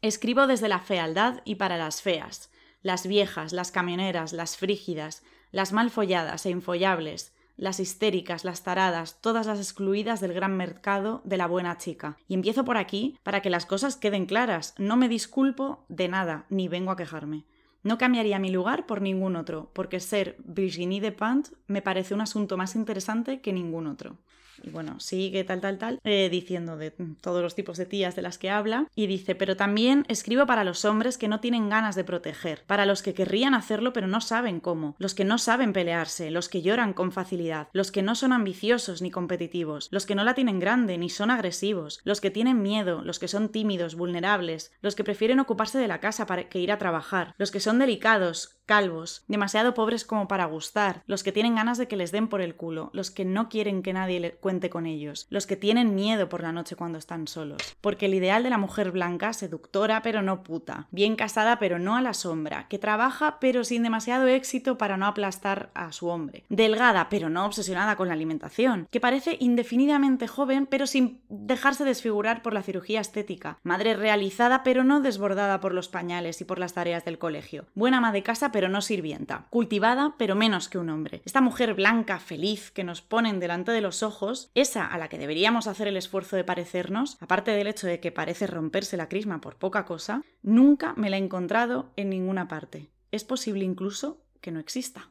Escribo 0.00 0.46
desde 0.46 0.68
la 0.68 0.78
fealdad 0.78 1.40
y 1.44 1.56
para 1.56 1.76
las 1.76 2.02
feas, 2.02 2.52
las 2.82 3.04
viejas, 3.08 3.52
las 3.52 3.72
camioneras, 3.72 4.32
las 4.32 4.56
frígidas, 4.56 5.24
las 5.50 5.72
mal 5.72 5.90
folladas 5.90 6.46
e 6.46 6.50
infollables, 6.50 7.34
las 7.60 7.78
histéricas, 7.78 8.44
las 8.44 8.62
taradas, 8.62 9.20
todas 9.20 9.46
las 9.46 9.58
excluidas 9.58 10.20
del 10.20 10.32
gran 10.32 10.56
mercado 10.56 11.20
de 11.24 11.36
la 11.36 11.46
buena 11.46 11.76
chica. 11.76 12.16
Y 12.26 12.32
empiezo 12.32 12.64
por 12.64 12.78
aquí 12.78 13.18
para 13.22 13.42
que 13.42 13.50
las 13.50 13.66
cosas 13.66 13.96
queden 13.96 14.24
claras. 14.24 14.74
No 14.78 14.96
me 14.96 15.08
disculpo 15.08 15.84
de 15.88 16.08
nada, 16.08 16.46
ni 16.48 16.68
vengo 16.68 16.90
a 16.90 16.96
quejarme. 16.96 17.44
No 17.82 17.98
cambiaría 17.98 18.38
mi 18.38 18.50
lugar 18.50 18.86
por 18.86 19.02
ningún 19.02 19.36
otro, 19.36 19.70
porque 19.74 20.00
ser 20.00 20.36
Virginie 20.42 21.02
de 21.02 21.12
Pant 21.12 21.48
me 21.66 21.82
parece 21.82 22.14
un 22.14 22.22
asunto 22.22 22.56
más 22.56 22.74
interesante 22.74 23.42
que 23.42 23.52
ningún 23.52 23.86
otro. 23.86 24.16
Y 24.62 24.70
bueno, 24.70 25.00
sigue 25.00 25.44
tal, 25.44 25.60
tal, 25.60 25.78
tal, 25.78 26.00
eh, 26.04 26.28
diciendo 26.30 26.76
de 26.76 26.92
todos 27.20 27.42
los 27.42 27.54
tipos 27.54 27.76
de 27.76 27.86
tías 27.86 28.16
de 28.16 28.22
las 28.22 28.38
que 28.38 28.50
habla, 28.50 28.86
y 28.94 29.06
dice, 29.06 29.34
pero 29.34 29.56
también 29.56 30.04
escribo 30.08 30.46
para 30.46 30.64
los 30.64 30.84
hombres 30.84 31.18
que 31.18 31.28
no 31.28 31.40
tienen 31.40 31.68
ganas 31.68 31.94
de 31.94 32.04
proteger, 32.04 32.62
para 32.66 32.86
los 32.86 33.02
que 33.02 33.14
querrían 33.14 33.54
hacerlo 33.54 33.92
pero 33.92 34.06
no 34.06 34.20
saben 34.20 34.60
cómo, 34.60 34.96
los 34.98 35.14
que 35.14 35.24
no 35.24 35.38
saben 35.38 35.72
pelearse, 35.72 36.30
los 36.30 36.48
que 36.48 36.62
lloran 36.62 36.92
con 36.92 37.12
facilidad, 37.12 37.68
los 37.72 37.90
que 37.90 38.02
no 38.02 38.14
son 38.14 38.32
ambiciosos 38.32 39.02
ni 39.02 39.10
competitivos, 39.10 39.88
los 39.90 40.06
que 40.06 40.14
no 40.14 40.24
la 40.24 40.34
tienen 40.34 40.58
grande 40.58 40.98
ni 40.98 41.08
son 41.08 41.30
agresivos, 41.30 42.00
los 42.04 42.20
que 42.20 42.30
tienen 42.30 42.62
miedo, 42.62 43.02
los 43.02 43.18
que 43.18 43.28
son 43.28 43.48
tímidos, 43.48 43.94
vulnerables, 43.94 44.72
los 44.80 44.94
que 44.94 45.04
prefieren 45.04 45.40
ocuparse 45.40 45.78
de 45.78 45.88
la 45.88 46.00
casa 46.00 46.26
para 46.26 46.48
que 46.48 46.60
ir 46.60 46.72
a 46.72 46.78
trabajar, 46.78 47.34
los 47.38 47.50
que 47.50 47.60
son 47.60 47.78
delicados, 47.78 48.59
calvos, 48.70 49.24
demasiado 49.26 49.74
pobres 49.74 50.04
como 50.04 50.28
para 50.28 50.44
gustar, 50.44 51.02
los 51.08 51.24
que 51.24 51.32
tienen 51.32 51.56
ganas 51.56 51.76
de 51.76 51.88
que 51.88 51.96
les 51.96 52.12
den 52.12 52.28
por 52.28 52.40
el 52.40 52.54
culo, 52.54 52.90
los 52.92 53.10
que 53.10 53.24
no 53.24 53.48
quieren 53.48 53.82
que 53.82 53.92
nadie 53.92 54.20
le 54.20 54.30
cuente 54.30 54.70
con 54.70 54.86
ellos, 54.86 55.26
los 55.28 55.48
que 55.48 55.56
tienen 55.56 55.96
miedo 55.96 56.28
por 56.28 56.40
la 56.40 56.52
noche 56.52 56.76
cuando 56.76 56.96
están 56.96 57.26
solos. 57.26 57.60
Porque 57.80 58.06
el 58.06 58.14
ideal 58.14 58.44
de 58.44 58.50
la 58.50 58.58
mujer 58.58 58.92
blanca, 58.92 59.32
seductora 59.32 60.02
pero 60.02 60.22
no 60.22 60.44
puta, 60.44 60.86
bien 60.92 61.16
casada 61.16 61.58
pero 61.58 61.80
no 61.80 61.96
a 61.96 62.00
la 62.00 62.14
sombra, 62.14 62.68
que 62.68 62.78
trabaja 62.78 63.38
pero 63.40 63.64
sin 63.64 63.82
demasiado 63.82 64.28
éxito 64.28 64.78
para 64.78 64.96
no 64.96 65.06
aplastar 65.06 65.70
a 65.74 65.90
su 65.90 66.06
hombre, 66.06 66.44
delgada 66.48 67.08
pero 67.08 67.28
no 67.28 67.46
obsesionada 67.46 67.96
con 67.96 68.06
la 68.06 68.14
alimentación, 68.14 68.86
que 68.92 69.00
parece 69.00 69.36
indefinidamente 69.40 70.28
joven 70.28 70.66
pero 70.66 70.86
sin 70.86 71.22
dejarse 71.28 71.82
desfigurar 71.84 72.40
por 72.40 72.54
la 72.54 72.62
cirugía 72.62 73.00
estética, 73.00 73.58
madre 73.64 73.96
realizada 73.96 74.62
pero 74.62 74.84
no 74.84 75.00
desbordada 75.00 75.58
por 75.58 75.74
los 75.74 75.88
pañales 75.88 76.40
y 76.40 76.44
por 76.44 76.60
las 76.60 76.74
tareas 76.74 77.04
del 77.04 77.18
colegio, 77.18 77.66
buena 77.74 77.96
ama 77.96 78.12
de 78.12 78.22
casa 78.22 78.52
pero 78.52 78.59
pero 78.60 78.68
no 78.70 78.82
sirvienta, 78.82 79.46
cultivada, 79.48 80.16
pero 80.18 80.34
menos 80.34 80.68
que 80.68 80.76
un 80.76 80.90
hombre. 80.90 81.22
Esta 81.24 81.40
mujer 81.40 81.72
blanca, 81.72 82.18
feliz, 82.18 82.70
que 82.70 82.84
nos 82.84 83.00
ponen 83.00 83.40
delante 83.40 83.72
de 83.72 83.80
los 83.80 84.02
ojos, 84.02 84.50
esa 84.54 84.84
a 84.84 84.98
la 84.98 85.08
que 85.08 85.16
deberíamos 85.16 85.66
hacer 85.66 85.88
el 85.88 85.96
esfuerzo 85.96 86.36
de 86.36 86.44
parecernos, 86.44 87.16
aparte 87.20 87.52
del 87.52 87.68
hecho 87.68 87.86
de 87.86 88.00
que 88.00 88.12
parece 88.12 88.46
romperse 88.46 88.98
la 88.98 89.08
crisma 89.08 89.40
por 89.40 89.56
poca 89.56 89.86
cosa, 89.86 90.22
nunca 90.42 90.92
me 90.98 91.08
la 91.08 91.16
he 91.16 91.20
encontrado 91.20 91.90
en 91.96 92.10
ninguna 92.10 92.48
parte. 92.48 92.90
Es 93.12 93.24
posible 93.24 93.64
incluso 93.64 94.20
que 94.42 94.52
no 94.52 94.60
exista. 94.60 95.08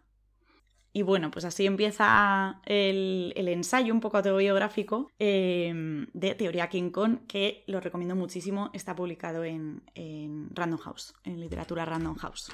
Y 0.94 1.02
bueno, 1.02 1.32
pues 1.32 1.44
así 1.44 1.66
empieza 1.66 2.62
el, 2.68 3.34
ensayo 3.36 3.92
un 3.96 4.00
poco 4.00 4.18
autobiográfico 4.18 5.10
em, 5.18 6.06
de 6.14 6.36
Teoría 6.36 6.70
King 6.70 6.92
Kong, 6.92 7.22
que 7.28 7.64
lo 7.66 7.80
recomiendo 7.80 8.16
muchísimo, 8.16 8.70
está 8.74 8.96
publicado 8.96 9.44
en, 9.44 9.82
en 9.96 10.50
Random 10.54 10.80
House, 10.82 11.16
en 11.24 11.40
literatura 11.40 11.84
Random 11.86 12.14
House. 12.14 12.52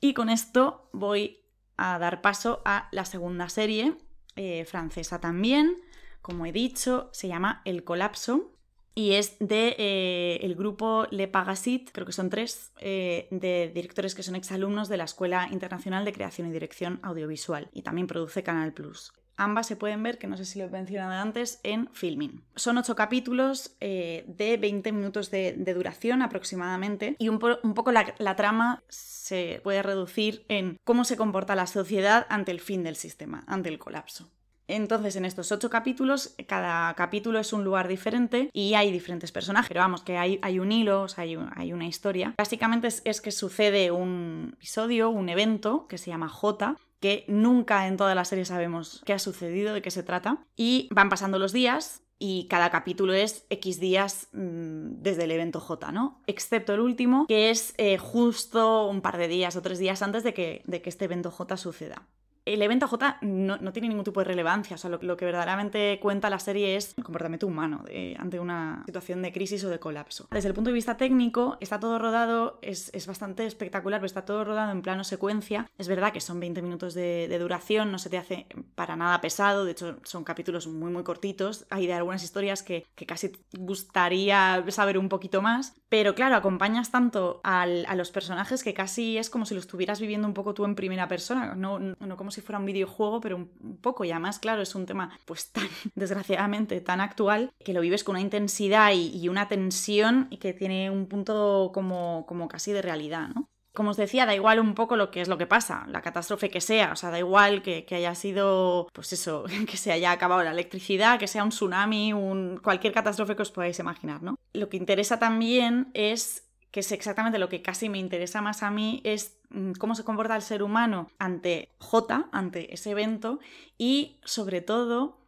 Y 0.00 0.14
con 0.14 0.30
esto 0.30 0.88
voy 0.92 1.40
a 1.76 1.98
dar 1.98 2.22
paso 2.22 2.62
a 2.64 2.88
la 2.92 3.04
segunda 3.04 3.48
serie, 3.48 3.94
eh, 4.36 4.64
francesa 4.64 5.20
también, 5.20 5.76
como 6.22 6.46
he 6.46 6.52
dicho, 6.52 7.10
se 7.12 7.28
llama 7.28 7.62
El 7.64 7.84
Colapso 7.84 8.52
y 8.94 9.12
es 9.12 9.36
de 9.38 9.76
eh, 9.78 10.40
el 10.42 10.54
grupo 10.54 11.06
Le 11.10 11.28
Pagasit, 11.28 11.90
creo 11.92 12.06
que 12.06 12.12
son 12.12 12.28
tres, 12.28 12.72
eh, 12.80 13.28
de 13.30 13.70
directores 13.74 14.14
que 14.14 14.22
son 14.22 14.36
exalumnos 14.36 14.88
de 14.88 14.96
la 14.96 15.04
Escuela 15.04 15.48
Internacional 15.50 16.04
de 16.04 16.12
Creación 16.12 16.48
y 16.48 16.52
Dirección 16.52 17.00
Audiovisual 17.02 17.70
y 17.72 17.82
también 17.82 18.06
produce 18.06 18.42
Canal 18.42 18.72
Plus. 18.72 19.12
Ambas 19.40 19.66
se 19.66 19.74
pueden 19.74 20.02
ver, 20.02 20.18
que 20.18 20.26
no 20.26 20.36
sé 20.36 20.44
si 20.44 20.58
lo 20.58 20.66
he 20.66 20.68
mencionado 20.68 21.12
antes, 21.12 21.60
en 21.62 21.88
Filming. 21.94 22.44
Son 22.56 22.76
ocho 22.76 22.94
capítulos 22.94 23.74
eh, 23.80 24.26
de 24.28 24.58
20 24.58 24.92
minutos 24.92 25.30
de, 25.30 25.54
duración 25.54 26.20
aproximadamente 26.20 27.16
y 27.18 27.30
un, 27.30 27.38
poco 27.38 27.90
la, 27.90 28.14
la, 28.18 28.36
trama 28.36 28.82
se 28.90 29.62
puede 29.64 29.82
reducir 29.82 30.44
en 30.48 30.76
cómo 30.84 31.06
se 31.06 31.16
comporta 31.16 31.54
la 31.54 31.66
sociedad 31.66 32.26
ante 32.28 32.52
el 32.52 32.60
fin 32.60 32.82
del 32.82 32.96
sistema, 32.96 33.42
ante 33.46 33.70
el 33.70 33.78
colapso. 33.78 34.30
Entonces, 34.70 35.16
en 35.16 35.24
estos 35.24 35.50
ocho 35.50 35.68
capítulos, 35.68 36.34
cada 36.46 36.94
capítulo 36.94 37.40
es 37.40 37.52
un 37.52 37.64
lugar 37.64 37.88
diferente 37.88 38.50
y 38.52 38.74
hay 38.74 38.92
diferentes 38.92 39.32
personajes, 39.32 39.68
pero 39.68 39.80
vamos, 39.80 40.02
que 40.02 40.16
hay, 40.16 40.58
un 40.60 40.70
hilo, 40.70 41.02
o 41.02 41.08
sea, 41.08 41.24
hay, 41.24 41.72
una 41.72 41.86
historia. 41.86 42.34
Básicamente 42.38 42.86
es, 42.86 43.02
es, 43.04 43.20
que 43.20 43.32
sucede 43.32 43.90
un 43.90 44.54
episodio, 44.54 45.10
un 45.10 45.28
evento 45.28 45.86
que 45.88 45.98
se 45.98 46.10
llama 46.10 46.28
J, 46.28 46.76
que 47.00 47.24
nunca 47.26 47.88
en 47.88 47.96
toda 47.96 48.14
la 48.14 48.24
serie 48.24 48.44
sabemos 48.44 49.02
qué 49.04 49.12
ha 49.12 49.18
sucedido, 49.18 49.74
de 49.74 49.82
qué 49.82 49.90
se 49.90 50.04
trata, 50.04 50.38
y 50.56 50.88
van 50.92 51.08
pasando 51.08 51.38
los 51.38 51.52
días. 51.52 52.02
Y 52.22 52.48
cada 52.48 52.68
capítulo 52.70 53.14
es 53.14 53.46
X 53.48 53.80
días 53.80 54.28
mm, 54.34 55.00
desde 55.00 55.24
el 55.24 55.30
evento 55.30 55.58
J, 55.58 55.90
¿no? 55.90 56.22
Excepto 56.26 56.74
el 56.74 56.80
último, 56.80 57.26
que 57.26 57.48
es 57.48 57.72
eh, 57.78 57.96
justo 57.96 58.86
un 58.88 59.00
par 59.00 59.16
de 59.16 59.26
días 59.26 59.56
o 59.56 59.62
tres 59.62 59.78
días 59.78 60.02
antes 60.02 60.22
de 60.22 60.34
que, 60.34 60.62
de 60.66 60.82
que 60.82 60.90
este 60.90 61.06
evento 61.06 61.30
J 61.30 61.56
suceda 61.56 62.06
el 62.44 62.62
evento 62.62 62.88
J 62.88 63.18
no, 63.22 63.58
tiene 63.72 63.88
ningún 63.88 64.04
tipo 64.04 64.20
de 64.20 64.24
relevancia. 64.24 64.74
O 64.74 64.78
sea, 64.78 64.90
lo, 64.90 65.16
que 65.16 65.24
verdaderamente 65.24 65.98
cuenta 66.00 66.30
la 66.30 66.38
serie 66.38 66.76
es 66.76 66.94
el 66.96 67.04
comportamiento 67.04 67.46
humano 67.46 67.84
ante 68.18 68.40
una 68.40 68.82
situación 68.86 69.22
de 69.22 69.32
crisis 69.32 69.64
o 69.64 69.68
de 69.68 69.78
colapso. 69.78 70.28
Desde 70.30 70.48
el 70.48 70.54
punto 70.54 70.70
de 70.70 70.74
vista 70.74 70.96
técnico, 70.96 71.56
está 71.60 71.80
todo 71.80 71.98
rodado, 71.98 72.58
es, 72.62 72.90
bastante 73.06 73.46
espectacular, 73.46 74.00
pero 74.00 74.06
está 74.06 74.24
todo 74.24 74.44
rodado 74.44 74.72
en 74.72 74.82
plano 74.82 75.04
secuencia. 75.04 75.68
Es 75.78 75.88
verdad 75.88 76.12
que 76.12 76.20
son 76.20 76.40
20 76.40 76.62
minutos 76.62 76.94
de, 76.94 77.38
duración, 77.40 77.90
no 77.90 77.98
se 77.98 78.10
te 78.10 78.18
hace 78.18 78.46
para 78.74 78.96
nada 78.96 79.20
pesado, 79.20 79.64
de 79.64 79.72
hecho 79.72 79.96
son 80.04 80.24
capítulos 80.24 80.66
muy 80.66 80.92
muy 80.92 81.02
cortitos. 81.02 81.66
Hay 81.70 81.86
de 81.86 81.94
algunas 81.94 82.22
historias 82.22 82.62
que, 82.62 82.86
casi 83.06 83.32
gustaría 83.56 84.64
saber 84.68 84.98
un 84.98 85.08
poquito 85.08 85.42
más, 85.42 85.74
pero 85.88 86.14
claro, 86.14 86.36
acompañas 86.36 86.90
tanto 86.90 87.40
a 87.44 87.66
los 87.66 88.10
personajes 88.10 88.62
que 88.62 88.74
casi 88.74 89.18
es 89.18 89.30
como 89.30 89.46
si 89.46 89.54
lo 89.54 89.60
estuvieras 89.60 90.00
viviendo 90.00 90.28
un 90.28 90.34
poco 90.34 90.54
tú 90.54 90.64
en 90.64 90.74
primera 90.74 91.08
persona, 91.08 91.54
no, 91.54 91.78
no 91.78 92.16
como 92.16 92.29
si 92.30 92.40
fuera 92.40 92.58
un 92.58 92.66
videojuego, 92.66 93.20
pero 93.20 93.36
un, 93.36 93.78
poco. 93.80 94.04
Y 94.04 94.10
además, 94.10 94.38
claro, 94.38 94.62
es 94.62 94.74
un 94.74 94.86
tema 94.86 95.18
pues 95.24 95.52
tan, 95.52 95.68
desgraciadamente, 95.94 96.80
tan 96.80 97.00
actual, 97.00 97.52
que 97.64 97.72
lo 97.72 97.80
vives 97.80 98.04
con 98.04 98.14
una 98.14 98.22
intensidad 98.22 98.92
y, 98.92 99.28
una 99.28 99.48
tensión 99.48 100.26
y 100.30 100.38
que 100.38 100.52
tiene 100.52 100.90
un 100.90 101.06
punto 101.06 101.70
como, 101.72 102.24
como 102.26 102.48
casi 102.48 102.72
de 102.72 102.82
realidad, 102.82 103.28
¿no? 103.34 103.48
como 103.72 103.90
os 103.90 103.96
decía, 103.96 104.26
da 104.26 104.34
igual 104.34 104.58
un 104.58 104.74
poco 104.74 104.96
lo 104.96 105.10
que 105.10 105.20
es 105.20 105.28
lo 105.28 105.38
que 105.38 105.46
pasa, 105.46 105.84
la 105.88 106.02
catástrofe 106.02 106.50
que 106.50 106.60
sea, 106.60 106.92
o 106.92 106.96
sea, 106.96 107.10
da 107.10 107.18
igual 107.18 107.62
que, 107.62 107.86
haya 107.92 108.14
sido, 108.14 108.88
pues 108.92 109.12
eso, 109.12 109.44
que 109.68 109.76
se 109.76 109.92
haya 109.92 110.10
acabado 110.10 110.42
la 110.42 110.50
electricidad, 110.50 111.18
que 111.18 111.28
sea 111.28 111.44
un 111.44 111.50
tsunami, 111.50 112.12
un, 112.12 112.60
cualquier 112.62 112.92
catástrofe 112.92 113.36
que 113.36 113.42
os 113.42 113.52
podáis 113.52 113.78
imaginar, 113.78 114.22
¿no? 114.22 114.36
Lo 114.52 114.68
que 114.68 114.76
interesa 114.76 115.18
también 115.18 115.90
es 115.94 116.49
que 116.70 116.80
es 116.80 116.92
exactamente 116.92 117.38
lo 117.38 117.48
que 117.48 117.62
casi 117.62 117.88
me 117.88 117.98
interesa 117.98 118.40
más 118.40 118.62
a 118.62 118.70
mí, 118.70 119.00
es 119.04 119.38
mm, 119.50 119.72
cómo 119.72 119.94
se 119.94 120.04
comporta 120.04 120.36
el 120.36 120.42
ser 120.42 120.62
humano 120.62 121.10
ante 121.18 121.70
J, 121.78 122.28
ante 122.32 122.72
ese 122.72 122.90
evento, 122.90 123.40
y 123.76 124.18
sobre 124.24 124.60
todo 124.60 125.18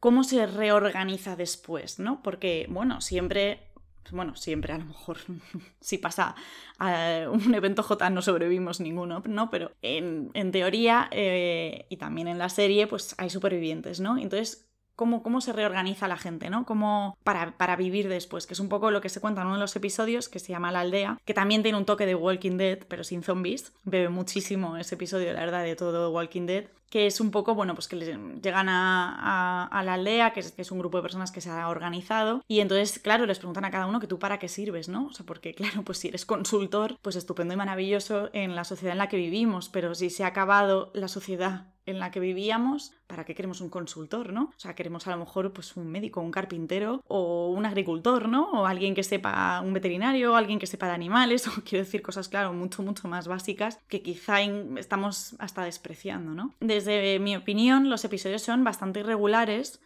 cómo 0.00 0.24
se 0.24 0.46
reorganiza 0.46 1.36
después, 1.36 1.98
¿no? 1.98 2.22
Porque, 2.22 2.66
bueno, 2.70 3.00
siempre, 3.00 3.72
bueno, 4.10 4.36
siempre 4.36 4.72
a 4.72 4.78
lo 4.78 4.86
mejor, 4.86 5.18
si 5.80 5.98
pasa 5.98 6.34
un 6.78 7.54
evento 7.54 7.82
J 7.82 8.10
no 8.10 8.22
sobrevivimos 8.22 8.80
ninguno, 8.80 9.22
¿no? 9.26 9.50
Pero 9.50 9.72
en, 9.82 10.30
teoría 10.50 11.08
eh, 11.10 11.86
y 11.90 11.96
también 11.96 12.28
en 12.28 12.38
la 12.38 12.48
serie, 12.48 12.86
pues 12.86 13.14
hay 13.18 13.30
supervivientes, 13.30 14.00
¿no? 14.00 14.16
Entonces, 14.16 14.66
cómo, 14.96 15.40
se 15.40 15.52
reorganiza 15.52 16.08
la 16.08 16.16
gente, 16.16 16.50
¿no? 16.50 16.64
Cómo 16.64 17.16
para, 17.22 17.56
para, 17.56 17.76
vivir 17.76 18.08
después, 18.08 18.46
que 18.46 18.54
es 18.54 18.60
un 18.60 18.68
poco 18.68 18.90
lo 18.90 19.00
que 19.00 19.08
se 19.08 19.20
cuenta 19.20 19.42
en 19.42 19.48
uno 19.48 19.56
de 19.56 19.60
los 19.60 19.76
episodios, 19.76 20.28
que 20.28 20.38
se 20.38 20.52
llama 20.52 20.72
La 20.72 20.80
Aldea, 20.80 21.18
que 21.24 21.34
también 21.34 21.62
tiene 21.62 21.78
un 21.78 21.84
toque 21.84 22.06
de 22.06 22.14
Walking 22.14 22.56
Dead, 22.56 22.78
pero 22.88 23.04
sin 23.04 23.22
zombies. 23.22 23.72
Bebe 23.84 24.08
muchísimo 24.08 24.76
ese 24.76 24.94
episodio, 24.94 25.32
la 25.32 25.40
verdad, 25.40 25.62
de 25.62 25.76
todo 25.76 26.10
Walking 26.10 26.46
Dead 26.46 26.64
que 26.90 27.06
es 27.06 27.20
un 27.20 27.30
poco, 27.30 27.54
bueno, 27.54 27.74
pues 27.74 27.88
que 27.88 27.96
llegan 27.96 28.68
a, 28.68 29.82
la 29.84 29.94
aldea, 29.94 30.32
que 30.32 30.40
es, 30.40 30.70
un 30.70 30.78
grupo 30.78 30.98
de 30.98 31.02
personas 31.02 31.32
que 31.32 31.40
se 31.40 31.50
ha 31.50 31.68
organizado, 31.68 32.42
y 32.48 32.60
entonces, 32.60 32.98
claro, 32.98 33.26
les 33.26 33.38
preguntan 33.38 33.64
a 33.64 33.70
cada 33.70 33.86
uno 33.86 34.00
que 34.00 34.06
tú 34.06 34.18
para 34.18 34.38
qué 34.38 34.48
sirves, 34.48 34.88
¿no? 34.88 35.06
O 35.06 35.12
sea, 35.12 35.26
porque, 35.26 35.54
claro, 35.54 35.82
pues 35.82 35.98
si 35.98 36.08
eres 36.08 36.26
consultor, 36.26 36.98
pues 37.02 37.16
estupendo 37.16 37.54
y 37.54 37.56
maravilloso 37.56 38.30
en 38.32 38.54
la 38.54 38.64
sociedad 38.64 38.92
en 38.92 38.98
la 38.98 39.08
que 39.08 39.16
vivimos, 39.16 39.68
pero 39.68 39.94
si 39.94 40.10
se 40.10 40.24
ha 40.24 40.28
acabado 40.28 40.90
la 40.94 41.08
sociedad 41.08 41.66
en 41.86 42.00
la 42.00 42.10
que 42.10 42.20
vivíamos, 42.20 42.92
¿para 43.06 43.24
qué 43.24 43.34
queremos 43.34 43.60
un 43.60 43.70
consultor, 43.70 44.32
no? 44.32 44.44
O 44.56 44.58
sea, 44.58 44.74
queremos 44.74 45.06
a 45.06 45.12
lo 45.12 45.18
mejor 45.18 45.52
pues 45.52 45.76
un 45.76 45.86
médico, 45.86 46.20
un 46.20 46.32
carpintero 46.32 47.02
o 47.06 47.48
un 47.50 47.64
agricultor, 47.64 48.28
¿no? 48.28 48.50
O 48.50 48.66
alguien 48.66 48.94
que 48.94 49.04
sepa, 49.04 49.60
un 49.64 49.72
veterinario, 49.72 50.32
o 50.32 50.36
alguien 50.36 50.58
que 50.58 50.66
sepa 50.66 50.86
de 50.86 50.92
animales, 50.92 51.46
o 51.48 51.52
quiero 51.64 51.84
decir 51.84 52.02
cosas, 52.02 52.28
claro, 52.28 52.52
mucho, 52.52 52.82
mucho 52.82 53.08
más 53.08 53.28
básicas 53.28 53.78
que 53.88 54.02
quizá 54.02 54.40
estamos 54.42 55.36
hasta 55.38 55.62
despreciando, 55.62 56.32
¿no? 56.32 56.54
Desde 56.76 57.18
mi 57.20 57.34
opinión, 57.34 57.88
los 57.88 58.04
episodios 58.04 58.42
son 58.42 58.62
bastante 58.62 59.00
irregulares, 59.00 59.80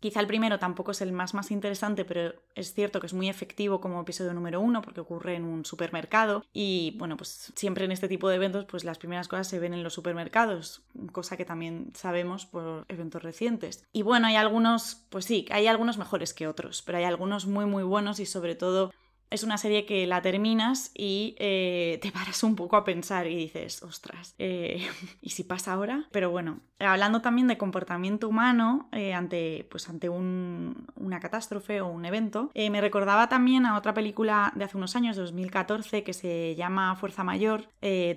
Quizá 0.00 0.20
el 0.20 0.28
primero 0.28 0.60
tampoco 0.60 0.92
es 0.92 1.00
el 1.00 1.10
más 1.10 1.34
más 1.34 1.50
interesante, 1.50 2.04
pero 2.04 2.32
es 2.54 2.72
cierto 2.72 3.00
que 3.00 3.08
es 3.08 3.14
muy 3.14 3.28
efectivo 3.28 3.80
como 3.80 4.00
episodio 4.00 4.32
número 4.32 4.60
uno 4.60 4.80
porque 4.80 5.00
ocurre 5.00 5.34
en 5.34 5.42
un 5.44 5.64
supermercado 5.64 6.44
y 6.52 6.94
bueno, 6.98 7.16
pues 7.16 7.52
siempre 7.56 7.84
en 7.84 7.90
este 7.90 8.06
tipo 8.06 8.28
de 8.28 8.36
eventos 8.36 8.64
pues 8.66 8.84
las 8.84 8.98
primeras 8.98 9.26
cosas 9.26 9.48
se 9.48 9.58
ven 9.58 9.74
en 9.74 9.82
los 9.82 9.94
supermercados, 9.94 10.82
cosa 11.10 11.36
que 11.36 11.44
también 11.44 11.90
sabemos 11.96 12.46
por 12.46 12.84
eventos 12.86 13.24
recientes. 13.24 13.84
Y 13.92 14.02
bueno, 14.02 14.28
hay 14.28 14.36
algunos, 14.36 15.04
pues 15.08 15.24
sí, 15.24 15.46
hay 15.50 15.66
algunos 15.66 15.98
mejores 15.98 16.32
que 16.32 16.46
otros, 16.46 16.82
pero 16.82 16.98
hay 16.98 17.04
algunos 17.04 17.46
muy 17.46 17.66
muy 17.66 17.82
buenos 17.82 18.20
y 18.20 18.26
sobre 18.26 18.54
todo 18.54 18.92
es 19.30 19.42
una 19.42 19.58
serie 19.58 19.84
que 19.84 20.06
la 20.06 20.22
terminas 20.22 20.90
y 20.94 21.34
eh, 21.38 21.98
te 22.00 22.10
paras 22.12 22.42
un 22.42 22.56
poco 22.56 22.76
a 22.76 22.84
pensar 22.84 23.26
y 23.26 23.36
dices, 23.36 23.82
ostras, 23.82 24.34
eh, 24.38 24.86
¿y 25.22 25.30
si 25.30 25.44
pasa 25.44 25.72
ahora? 25.72 26.06
Pero 26.10 26.30
bueno, 26.30 26.60
hablando 26.78 27.20
también 27.20 27.48
de 27.48 27.58
comportamiento 27.58 28.28
humano 28.28 28.88
eh, 28.92 29.14
ante, 29.14 29.66
pues 29.70 29.88
ante 29.88 30.08
una 30.08 31.20
catástrofe 31.20 31.80
o 31.80 31.88
un 31.88 32.04
evento, 32.04 32.50
me 32.54 32.80
recordaba 32.80 33.28
también 33.28 33.66
a 33.66 33.76
otra 33.76 33.94
película 33.94 34.52
de 34.54 34.64
hace 34.64 34.76
unos 34.76 34.96
años, 34.96 35.16
2014, 35.16 36.02
que 36.02 36.12
se 36.12 36.54
llama 36.54 36.96
Fuerza 36.96 37.24
Mayor, 37.24 37.68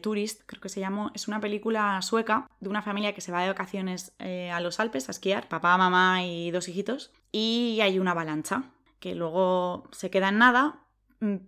Tourist, 0.02 0.42
creo 0.46 0.62
que 0.62 0.70
se 0.70 0.80
llamó, 0.80 1.12
es 1.14 1.28
una 1.28 1.40
película 1.40 2.02
sueca 2.02 2.48
de 2.60 2.70
una 2.70 2.82
familia 2.82 3.14
que 3.14 3.22
se 3.22 3.32
va 3.32 3.42
de 3.42 3.48
vacaciones 3.48 4.14
a 4.20 4.60
los 4.62 4.80
Alpes 4.80 5.08
a 5.08 5.12
esquiar, 5.12 5.48
papá, 5.48 5.78
mamá 5.78 6.24
y 6.26 6.52
dos 6.52 6.68
hijitos, 6.68 7.12
y 7.32 7.80
hay 7.82 8.00
una 8.00 8.12
avalancha 8.12 8.64
que 9.00 9.16
luego 9.16 9.90
se 9.92 10.10
queda 10.10 10.30
en 10.30 10.38
nada, 10.38 10.80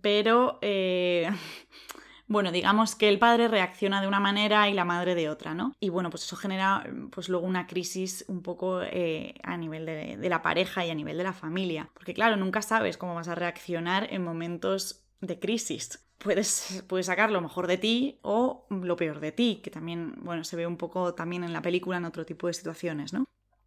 pero 0.00 0.58
eh, 0.62 1.30
bueno, 2.26 2.52
digamos 2.52 2.94
que 2.94 3.08
el 3.08 3.18
padre 3.18 3.48
reacciona 3.48 4.00
de 4.00 4.08
una 4.08 4.20
manera 4.20 4.68
y 4.68 4.74
la 4.74 4.84
madre 4.84 5.14
de 5.14 5.28
otra, 5.28 5.54
¿no? 5.54 5.74
Y 5.80 5.88
bueno, 5.88 6.10
pues 6.10 6.24
eso 6.24 6.36
genera 6.36 6.84
pues 7.10 7.28
luego 7.28 7.46
una 7.46 7.66
crisis 7.66 8.24
un 8.28 8.42
poco 8.42 8.82
eh, 8.82 9.34
a 9.42 9.56
nivel 9.56 9.86
de, 9.86 10.16
de 10.16 10.28
la 10.28 10.42
pareja 10.42 10.84
y 10.84 10.90
a 10.90 10.94
nivel 10.94 11.18
de 11.18 11.24
la 11.24 11.32
familia, 11.32 11.90
porque 11.94 12.14
claro, 12.14 12.36
nunca 12.36 12.62
sabes 12.62 12.96
cómo 12.96 13.14
vas 13.14 13.28
a 13.28 13.34
reaccionar 13.34 14.08
en 14.12 14.24
momentos 14.24 15.04
de 15.20 15.38
crisis. 15.38 16.00
Puedes, 16.18 16.84
puedes, 16.88 17.06
sacar 17.06 17.30
lo 17.30 17.40
mejor 17.40 17.66
de 17.66 17.76
ti 17.76 18.18
o 18.22 18.66
lo 18.70 18.96
peor 18.96 19.20
de 19.20 19.32
ti, 19.32 19.60
que 19.62 19.70
también, 19.70 20.14
bueno, 20.22 20.44
se 20.44 20.56
ve 20.56 20.66
un 20.66 20.76
poco 20.76 21.14
también 21.14 21.44
en 21.44 21.52
la 21.52 21.60
película 21.60 21.98
en 21.98 22.04
otro 22.04 22.24
tipo 22.24 22.46
de 22.46 22.54
situaciones, 22.54 23.12
¿no? 23.12 23.26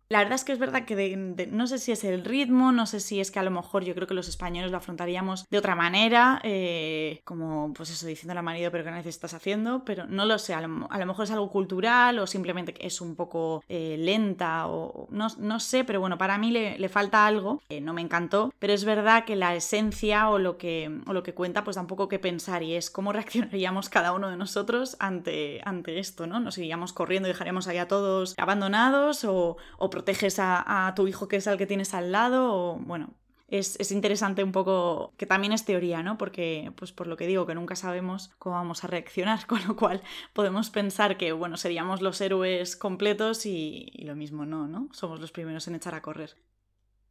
La 0.10 0.20
verdad 0.20 0.36
es 0.36 0.46
que 0.46 0.54
es 0.54 0.60
verdad 0.60 0.86
que 0.86 1.18
no 1.52 1.68
sé 1.68 1.80
si 1.80 1.92
es 1.92 2.04
el 2.06 2.24
ritmo, 2.24 2.72
no 2.72 2.86
sé 2.86 3.00
si 3.02 3.20
es 3.20 3.30
que 3.30 3.40
a 3.40 3.44
lo 3.44 3.52
mejor 3.52 3.84
yo 3.84 3.94
creo 3.94 4.08
que 4.08 4.14
los 4.14 4.30
españoles 4.30 4.72
lo 4.72 4.78
afrontaríamos 4.78 5.46
de 5.50 5.58
otra 5.58 5.76
manera, 5.76 6.40
eh, 6.44 7.22
como 7.26 7.74
pues 7.74 7.90
eso, 7.90 8.08
diciendo 8.08 8.38
al 8.38 8.44
marido, 8.44 8.72
pero 8.72 8.86
¿qué 8.86 9.10
estás 9.10 9.34
haciendo? 9.34 9.84
Pero 9.84 10.06
no 10.08 10.26
lo 10.26 10.40
sé, 10.40 10.54
a 10.54 10.62
lo, 10.62 10.70
mejor 10.70 11.26
es 11.26 11.32
algo 11.32 11.52
cultural 11.52 12.20
o 12.20 12.28
simplemente 12.28 12.74
es 12.80 13.02
un 13.02 13.16
poco 13.16 13.64
eh, 13.68 13.98
lenta 14.00 14.68
o 14.68 15.08
no, 15.12 15.28
no, 15.40 15.60
sé, 15.60 15.84
pero 15.84 16.00
bueno, 16.00 16.18
para 16.18 16.38
mí 16.38 16.52
le, 16.52 16.88
falta 16.88 17.26
algo, 17.26 17.62
no 17.82 17.94
me 17.94 18.02
encantó, 18.02 18.54
pero 18.60 18.72
es 18.72 18.86
verdad 18.86 19.26
que 19.26 19.36
la 19.36 19.56
esencia 19.56 20.30
o 20.30 20.40
lo 20.40 20.58
que, 20.58 21.02
o 21.06 21.12
lo 21.12 21.22
que 21.22 21.34
cuenta 21.34 21.66
pues 21.66 21.76
da 21.76 21.82
un 21.82 21.88
poco 21.88 22.08
que 22.08 22.18
pensar 22.18 22.64
y 22.64 22.76
es 22.76 22.90
cómo 22.90 23.12
reaccionaríamos 23.18 23.90
cada 23.90 24.14
uno 24.14 24.30
de 24.30 24.38
nosotros 24.38 24.96
ante, 25.00 25.60
ante 25.66 26.00
esto, 26.00 26.28
¿no? 26.28 26.40
¿Nos 26.40 26.58
iríamos 26.58 26.94
corriendo 26.94 27.28
y 27.28 27.34
dejaríamos 27.34 27.68
ahí 27.68 27.78
a 27.78 27.90
todos 27.90 28.36
abandonados 28.38 29.26
o, 29.26 29.58
o 29.78 29.90
proteges 29.98 30.38
a, 30.38 30.94
tu 30.96 31.08
hijo 31.08 31.28
que 31.28 31.38
es 31.38 31.48
el 31.48 31.58
que 31.58 31.66
tienes 31.66 31.96
al 31.96 32.12
lado, 32.12 32.54
o 32.54 32.76
bueno, 32.78 33.16
es, 33.48 33.92
interesante 33.92 34.44
un 34.44 34.52
poco, 34.52 35.16
que 35.18 35.26
también 35.26 35.54
es 35.54 35.66
teoría, 35.66 36.04
¿no? 36.04 36.20
Porque, 36.20 36.72
pues 36.76 36.92
por 36.92 37.08
lo 37.08 37.18
que 37.18 37.26
digo, 37.26 37.48
que 37.48 37.56
nunca 37.56 37.76
sabemos 37.76 38.30
cómo 38.38 38.58
vamos 38.58 38.84
a 38.84 38.88
reaccionar, 38.88 39.46
con 39.48 39.66
lo 39.68 39.76
cual 39.76 40.04
podemos 40.34 40.70
pensar 40.70 41.18
que, 41.18 41.32
bueno, 41.32 41.58
seríamos 41.58 42.04
los 42.04 42.22
héroes 42.22 42.76
completos 42.76 43.48
y, 43.48 43.92
lo 44.04 44.16
mismo 44.16 44.46
no, 44.46 44.68
¿no? 44.68 44.88
Somos 44.92 45.20
los 45.20 45.32
primeros 45.32 45.68
en 45.68 45.74
echar 45.74 45.96
a 45.96 46.04
correr. 46.04 46.36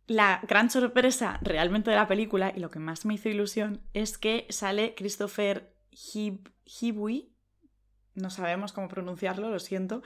La 0.06 0.40
gran 0.46 0.70
sorpresa 0.70 1.40
realmente 1.42 1.90
de 1.90 1.96
la 1.96 2.06
película, 2.06 2.52
y 2.54 2.60
lo 2.60 2.70
que 2.70 2.78
más 2.78 3.04
me 3.04 3.14
hizo 3.14 3.28
ilusión, 3.28 3.80
es 3.94 4.16
que 4.16 4.46
sale 4.48 4.94
Christopher 4.94 5.74
Hibui, 5.90 7.32
no 8.14 8.30
sabemos 8.30 8.72
cómo 8.72 8.86
pronunciarlo, 8.86 9.50
lo 9.50 9.58
siento, 9.58 10.04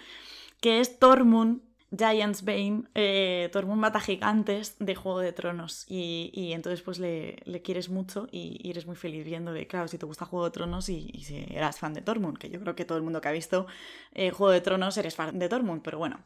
que 0.63 0.81
es 0.81 0.99
Tormund 0.99 1.70
Giants 1.97 2.45
Bane, 2.45 2.85
eh, 2.95 3.49
Tormund 3.53 3.81
mata 3.81 4.01
gigantes 4.01 4.77
de 4.79 4.95
Juego 4.95 5.21
de 5.21 5.33
Tronos 5.33 5.85
y, 5.89 6.53
entonces 6.53 6.83
pues 6.83 6.99
le, 6.99 7.37
quieres 7.65 7.89
mucho 7.89 8.29
y, 8.31 8.69
eres 8.69 8.87
muy 8.87 8.97
feliz 8.97 9.25
viéndole, 9.25 9.67
claro, 9.67 9.89
si 9.89 9.99
te 9.99 10.07
gusta 10.07 10.25
Juego 10.25 10.45
de 10.45 10.53
Tronos 10.53 10.89
y, 10.89 11.23
si 11.25 11.47
eras 11.51 11.79
fan 11.79 11.95
de 11.95 12.03
Tormund, 12.03 12.39
que 12.39 12.51
yo 12.51 12.61
creo 12.61 12.77
que 12.77 12.85
todo 12.85 12.99
el 12.99 13.05
mundo 13.05 13.21
que 13.21 13.29
ha 13.29 13.33
visto 13.33 13.67
eh, 14.13 14.31
Juego 14.31 14.53
de 14.53 14.61
Tronos 14.61 14.97
eres 14.99 15.17
fan 15.17 15.39
de 15.39 15.49
Tormund, 15.49 15.83
pero 15.83 15.99
bueno. 15.99 16.25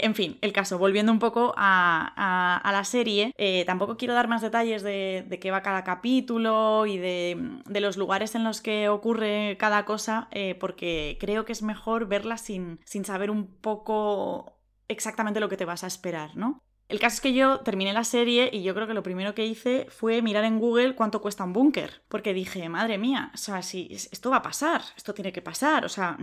En 0.00 0.14
fin, 0.14 0.38
el 0.42 0.52
caso, 0.52 0.78
volviendo 0.78 1.10
un 1.10 1.18
poco 1.18 1.54
a, 1.56 2.62
la 2.72 2.84
serie, 2.84 3.34
eh, 3.36 3.64
tampoco 3.66 3.96
quiero 3.96 4.14
dar 4.14 4.28
más 4.28 4.42
detalles 4.42 4.84
de, 4.84 5.24
de, 5.26 5.40
qué 5.40 5.50
va 5.50 5.62
cada 5.62 5.82
capítulo 5.82 6.86
y 6.86 6.98
de, 6.98 7.36
los 7.80 7.96
lugares 7.96 8.36
en 8.36 8.44
los 8.44 8.60
que 8.60 8.88
ocurre 8.88 9.56
cada 9.58 9.84
cosa, 9.84 10.28
eh, 10.30 10.54
porque 10.54 11.16
creo 11.18 11.44
que 11.44 11.50
es 11.50 11.62
mejor 11.62 12.06
verla 12.06 12.38
sin, 12.38 12.78
sin 12.84 13.04
saber 13.04 13.28
un 13.28 13.48
poco 13.48 14.57
exactamente 14.88 15.40
lo 15.40 15.48
que 15.48 15.56
te 15.56 15.64
vas 15.64 15.84
a 15.84 15.86
esperar, 15.86 16.36
¿no? 16.36 16.62
El 16.88 17.00
caso 17.00 17.16
es 17.16 17.20
que 17.20 17.34
yo 17.34 17.60
terminé 17.60 17.92
la 17.92 18.02
serie 18.02 18.48
y 18.50 18.62
yo 18.62 18.74
creo 18.74 18.86
que 18.86 18.94
lo 18.94 19.02
primero 19.02 19.34
que 19.34 19.44
hice 19.44 19.86
fue 19.90 20.22
mirar 20.22 20.44
en 20.44 20.58
Google 20.58 20.94
cuánto 20.94 21.20
cuesta 21.20 21.44
un 21.44 21.52
búnker. 21.52 22.02
Porque 22.08 22.32
dije, 22.32 22.66
madre 22.70 22.96
mía, 22.96 23.30
o 23.34 23.36
sea, 23.36 23.60
si 23.60 23.88
esto 23.90 24.30
va 24.30 24.38
a 24.38 24.42
pasar, 24.42 24.80
esto 24.96 25.12
tiene 25.12 25.30
que 25.30 25.42
pasar, 25.42 25.84
o 25.84 25.90
sea, 25.90 26.16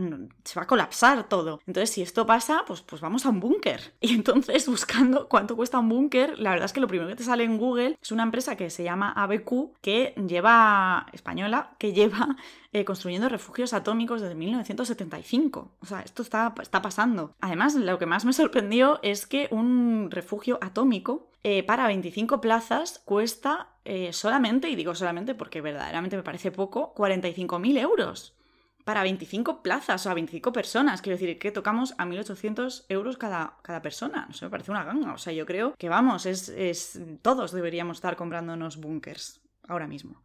se 0.43 0.59
va 0.59 0.63
a 0.63 0.67
colapsar 0.67 1.29
todo. 1.29 1.61
Entonces, 1.67 1.91
si 1.91 2.01
esto 2.01 2.25
pasa, 2.25 2.63
pues, 2.65 2.81
pues 2.81 2.99
vamos 2.99 3.27
a 3.27 3.29
un 3.29 3.39
búnker. 3.39 3.93
Y 4.05 4.13
entonces, 4.13 4.67
buscando 4.67 5.27
cuánto 5.27 5.55
cuesta 5.55 5.79
un 5.79 5.89
búnker, 5.89 6.37
la 6.39 6.51
verdad 6.51 6.65
es 6.65 6.73
que 6.73 6.79
lo 6.79 6.87
primero 6.87 7.09
que 7.09 7.15
te 7.15 7.23
sale 7.23 7.43
en 7.43 7.57
Google 7.57 7.97
es 8.01 8.11
una 8.11 8.23
empresa 8.23 8.55
que 8.55 8.69
se 8.69 8.83
llama 8.83 9.11
ABQ, 9.13 9.79
que 9.81 10.13
lleva, 10.27 11.07
española, 11.11 11.75
que 11.79 11.93
lleva 11.93 12.35
eh, 12.75 12.83
construyendo 12.83 13.29
refugios 13.29 13.71
atómicos 13.71 14.19
desde 14.19 14.35
1975. 14.35 15.77
O 15.79 15.85
sea, 15.85 16.01
esto 16.01 16.21
está, 16.21 16.53
está 16.61 16.81
pasando. 16.81 17.33
Además, 17.39 17.73
lo 17.75 17.97
que 17.97 18.05
más 18.05 18.25
me 18.25 18.33
sorprendió 18.33 18.99
es 19.01 19.25
que 19.25 19.47
un 19.49 20.11
refugio 20.11 20.59
atómico 20.61 21.31
eh, 21.43 21.63
para 21.63 21.87
25 21.87 22.41
plazas 22.41 23.01
cuesta 23.05 23.69
eh, 23.85 24.11
solamente, 24.11 24.67
y 24.67 24.75
digo 24.75 24.93
solamente 24.93 25.35
porque 25.35 25.61
verdaderamente 25.61 26.17
me 26.17 26.23
parece 26.23 26.51
poco, 26.51 26.93
45.000 26.95 27.79
euros 27.79 28.35
para 28.83 29.03
25 29.03 29.63
plazas, 29.63 30.01
o 30.01 30.03
sea, 30.03 30.13
25 30.13 30.51
personas. 30.51 31.01
Quiero 31.01 31.17
decir, 31.17 31.39
que 31.39 31.53
tocamos 31.53 31.93
a 31.97 32.05
1.800 32.05 32.87
euros 32.89 33.15
cada, 33.15 33.55
cada 33.61 33.81
persona. 33.81 34.27
No 34.29 34.47
me 34.47 34.49
parece 34.49 34.71
una 34.71 34.83
ganga. 34.83 35.13
O 35.13 35.17
sea, 35.17 35.31
yo 35.31 35.45
creo 35.45 35.75
que 35.77 35.87
vamos, 35.87 36.25
es, 36.25 36.49
es 36.49 36.99
todos 37.21 37.53
deberíamos 37.53 37.99
estar 37.99 38.17
comprándonos 38.17 38.75
búnkers 38.75 39.39
ahora 39.65 39.87
mismo. 39.87 40.21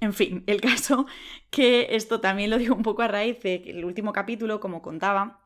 En 0.00 0.12
fin, 0.12 0.44
el 0.46 0.60
caso 0.60 1.06
que 1.50 1.88
esto 1.90 2.20
también 2.20 2.50
lo 2.50 2.58
digo 2.58 2.74
un 2.74 2.82
poco 2.82 3.02
a 3.02 3.08
raíz 3.08 3.40
de 3.42 3.62
que 3.62 3.70
el 3.70 3.84
último 3.84 4.12
capítulo, 4.12 4.60
como 4.60 4.82
contaba, 4.82 5.40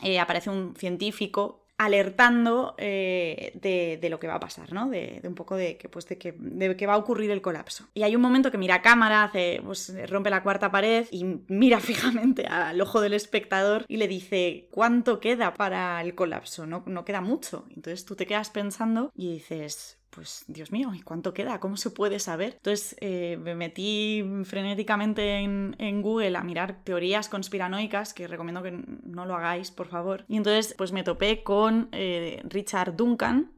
eh, 0.00 0.18
aparece 0.18 0.50
un 0.50 0.74
científico 0.76 1.62
alertando 1.78 2.74
eh, 2.78 3.98
de, 4.00 4.08
lo 4.08 4.20
que 4.20 4.28
va 4.28 4.34
a 4.34 4.40
pasar, 4.40 4.72
¿no? 4.72 4.88
De, 4.88 5.20
un 5.24 5.34
poco 5.34 5.56
de 5.56 5.76
que, 5.76 5.88
pues, 5.88 6.06
de 6.06 6.18
que, 6.18 6.34
de 6.38 6.76
que 6.76 6.86
va 6.86 6.94
a 6.94 6.98
ocurrir 6.98 7.30
el 7.30 7.42
colapso. 7.42 7.88
Y 7.94 8.02
hay 8.02 8.14
un 8.14 8.22
momento 8.22 8.50
que 8.50 8.58
mira 8.58 8.82
cámara, 8.82 9.24
hace, 9.24 9.60
pues, 9.64 9.92
rompe 10.08 10.30
la 10.30 10.42
cuarta 10.42 10.70
pared 10.70 11.06
y 11.10 11.24
mira 11.48 11.80
fijamente 11.80 12.46
al 12.46 12.80
ojo 12.80 13.00
del 13.00 13.14
espectador 13.14 13.84
y 13.88 13.96
le 13.96 14.08
dice, 14.08 14.68
¿cuánto 14.70 15.18
queda 15.18 15.54
para 15.54 16.00
el 16.02 16.14
colapso? 16.14 16.66
No, 16.66 16.84
no 16.86 17.04
queda 17.04 17.20
mucho. 17.20 17.66
Entonces 17.74 18.04
tú 18.04 18.14
te 18.14 18.26
quedas 18.26 18.50
pensando 18.50 19.10
y 19.14 19.32
dices, 19.32 20.01
pues 20.14 20.44
Dios 20.46 20.72
mío, 20.72 20.92
¿y 20.94 21.00
cuánto 21.00 21.32
queda? 21.32 21.58
¿Cómo 21.58 21.76
se 21.76 21.90
puede 21.90 22.18
saber? 22.18 22.54
Entonces 22.56 22.96
eh, 23.00 23.38
me 23.40 23.54
metí 23.54 24.22
frenéticamente 24.44 25.38
en, 25.38 26.02
Google 26.02 26.36
a 26.36 26.42
mirar 26.42 26.82
teorías 26.84 27.28
conspiranoicas, 27.28 28.12
que 28.12 28.26
recomiendo 28.26 28.62
que 28.62 28.72
no 28.72 29.24
lo 29.24 29.34
hagáis, 29.34 29.70
por 29.70 29.88
favor. 29.88 30.24
Y 30.28 30.36
entonces 30.36 30.74
pues 30.76 30.92
me 30.92 31.02
topé 31.02 31.42
con 31.42 31.88
eh, 31.92 32.42
Richard 32.44 32.96
Duncan, 32.96 33.52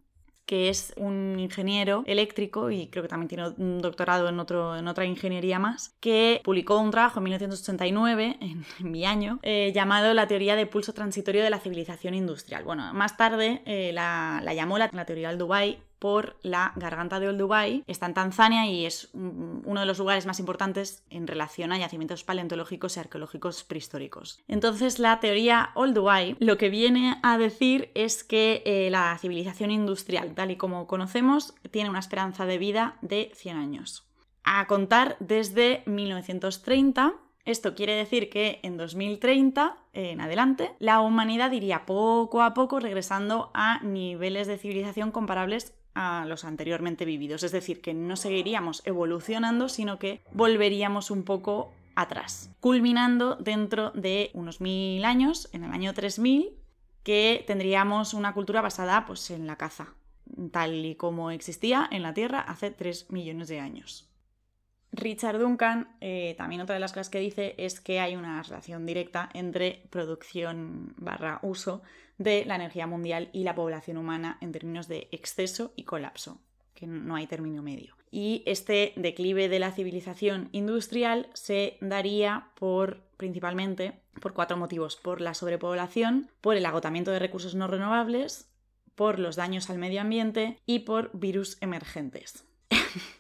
que 0.47 0.69
es 0.69 0.93
un 0.97 1.39
ingeniero 1.41 2.05
eléctrico 2.07 2.71
y 2.71 2.89
creo 2.89 3.03
que 3.03 3.09
también 3.09 3.29
tiene 3.29 3.49
un 3.57 3.81
doctorado 3.81 4.29
en, 4.29 4.39
otro, 4.39 4.77
en 4.77 4.87
otra 4.89 5.07
ingeniería 5.07 5.59
más, 5.59 5.97
que 6.01 6.43
publicó 6.45 6.79
un 6.79 6.91
trabajo 6.91 7.19
en 7.19 7.25
1989, 7.25 8.37
en, 8.41 8.65
mi 8.81 9.07
año, 9.07 9.41
eh, 9.43 9.73
llamado 9.75 10.13
La 10.15 10.29
teoría 10.29 10.55
de 10.55 10.67
pulso 10.67 10.93
transitorio 10.93 11.43
de 11.43 11.51
la 11.51 11.59
civilización 11.59 12.15
industrial. 12.15 12.63
Bueno, 12.63 12.93
más 12.95 13.17
tarde 13.17 13.63
la, 13.93 14.43
llamó 14.55 14.79
la, 14.79 14.91
la 14.93 15.07
teoría 15.07 15.31
del 15.31 15.39
Dubai 15.39 15.79
por 16.05 16.37
la 16.43 16.75
garganta 16.77 17.19
de 17.19 17.29
Old 17.29 17.39
Dubai. 17.39 17.83
Está 17.87 18.05
en 18.05 18.13
Tanzania 18.13 18.67
y 18.67 18.85
es 18.85 19.09
uno 19.15 19.81
de 19.81 19.87
los 19.87 19.99
lugares 19.99 20.27
más 20.27 20.39
importantes 20.39 21.03
en 21.09 21.27
relación 21.27 21.73
a 21.73 21.79
yacimientos 21.79 22.25
paleontológicos 22.25 22.99
y 22.99 23.01
arqueológicos 23.01 23.65
prehistóricos. 23.65 24.39
Entonces, 24.47 24.99
la 24.99 25.19
teoría 25.19 25.71
Old 25.75 25.95
Dubai 25.95 26.37
lo 26.41 26.59
que 26.59 26.69
viene 26.69 27.19
a 27.23 27.39
decir 27.39 27.91
es 27.95 28.23
que 28.23 28.63
eh, 28.67 28.91
la 28.91 29.17
civilización 29.19 29.71
industrial, 29.71 30.35
tal 30.35 30.51
y 30.51 30.57
como 30.57 30.87
conocemos, 30.87 31.55
tiene 31.71 31.89
una 31.89 32.01
esperanza 32.01 32.45
de 32.45 32.59
vida 32.59 32.99
de 33.01 33.33
100 33.35 33.57
años. 33.57 34.07
A 34.43 34.67
contar 34.67 35.17
desde 35.21 35.85
1930 35.87 37.15
esto 37.47 37.75
quiere 37.75 37.95
decir 37.95 38.31
que 38.31 38.61
en 38.63 38.79
2030 38.79 39.77
en 39.93 40.21
adelante 40.23 40.73
la 40.79 41.01
humanidad 41.01 41.53
iría 41.53 41.85
poco 41.85 42.43
a 42.43 42.55
poco 42.55 42.81
regresando 42.81 43.51
a 43.53 43.83
niveles 43.83 44.47
de 44.47 44.57
civilización 44.57 45.11
comparables 45.11 45.75
a 45.95 46.25
los 46.27 46.45
anteriormente 46.45 47.05
vividos. 47.05 47.43
Es 47.43 47.53
decir, 47.53 47.81
que 47.81 47.95
no 47.95 48.17
seguiríamos 48.17 48.83
evolucionando, 48.85 49.69
sino 49.69 49.99
que 49.99 50.23
volveríamos 50.33 51.11
un 51.11 51.23
poco 51.25 51.73
atrás, 51.95 52.51
culminando 52.61 53.37
dentro 53.37 53.91
de 53.93 54.31
unos 54.35 54.61
mil 54.61 55.05
años, 55.05 55.49
en 55.53 55.65
el 55.65 55.73
año 55.73 55.95
3000, 55.95 56.51
que 57.03 57.45
tendríamos 57.47 58.15
una 58.15 58.35
cultura 58.35 58.63
basada 58.63 59.07
pues, 59.07 59.31
en 59.31 59.47
la 59.47 59.57
caza, 59.57 59.95
tal 60.51 60.85
y 60.85 60.95
como 60.97 61.31
existía 61.31 61.89
en 61.91 62.03
la 62.03 62.15
Tierra 62.15 62.41
hace 62.41 62.71
3 62.71 63.11
millones 63.11 63.49
de 63.49 63.61
años. 63.61 64.09
Richard 64.97 65.39
Duncan, 65.39 65.89
eh, 66.01 66.35
también 66.39 66.61
otra 66.61 66.75
de 66.75 66.81
las 66.81 66.93
cosas 66.93 67.09
que 67.09 67.19
dice 67.19 67.55
es 67.59 67.81
que 67.81 68.01
hay 68.01 68.17
una 68.17 68.43
relación 68.43 68.87
directa 68.87 69.29
entre 69.35 69.83
producción 69.91 70.95
barra 70.97 71.41
uso 71.43 71.83
de 72.19 72.45
la 72.45 72.55
energía 72.55 72.87
mundial 72.87 73.29
y 73.33 73.45
la 73.45 73.55
población 73.55 73.97
humana 73.97 74.39
en 74.41 74.53
términos 74.53 74.87
de 74.89 75.09
exceso 75.11 75.73
y 75.77 75.83
colapso, 75.83 76.41
que 76.75 76.87
no 76.87 77.17
hay 77.17 77.27
término 77.27 77.63
medio. 77.63 77.97
Y 78.11 78.43
este 78.47 78.93
declive 78.97 79.49
de 79.49 79.59
la 79.59 79.73
civilización 79.73 80.49
industrial 80.53 81.29
se 81.35 81.77
daría 81.81 82.51
por 82.55 83.03
principalmente 83.17 84.01
por 84.21 84.33
cuatro 84.33 84.57
motivos, 84.57 84.97
por 84.97 85.21
la 85.21 85.35
sobrepoblación, 85.35 86.31
por 86.41 86.57
el 86.57 86.67
agotamiento 86.67 87.11
de 87.11 87.19
recursos 87.19 87.57
no 87.57 87.67
renovables, 87.67 88.49
por 88.95 89.19
los 89.19 89.35
daños 89.35 89.71
al 89.71 89.79
medio 89.79 90.01
ambiente 90.01 90.61
y 90.67 90.81
por 90.81 91.11
virus 91.13 91.59
emergentes. 91.61 92.45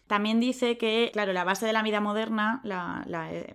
También 0.06 0.40
dice 0.40 0.78
que, 0.78 1.10
claro, 1.12 1.32
la 1.32 1.44
base 1.44 1.66
de 1.66 1.72
la 1.72 1.82
vida 1.82 2.00
moderna 2.00 2.60
la, 2.64 3.04
eh, 3.32 3.54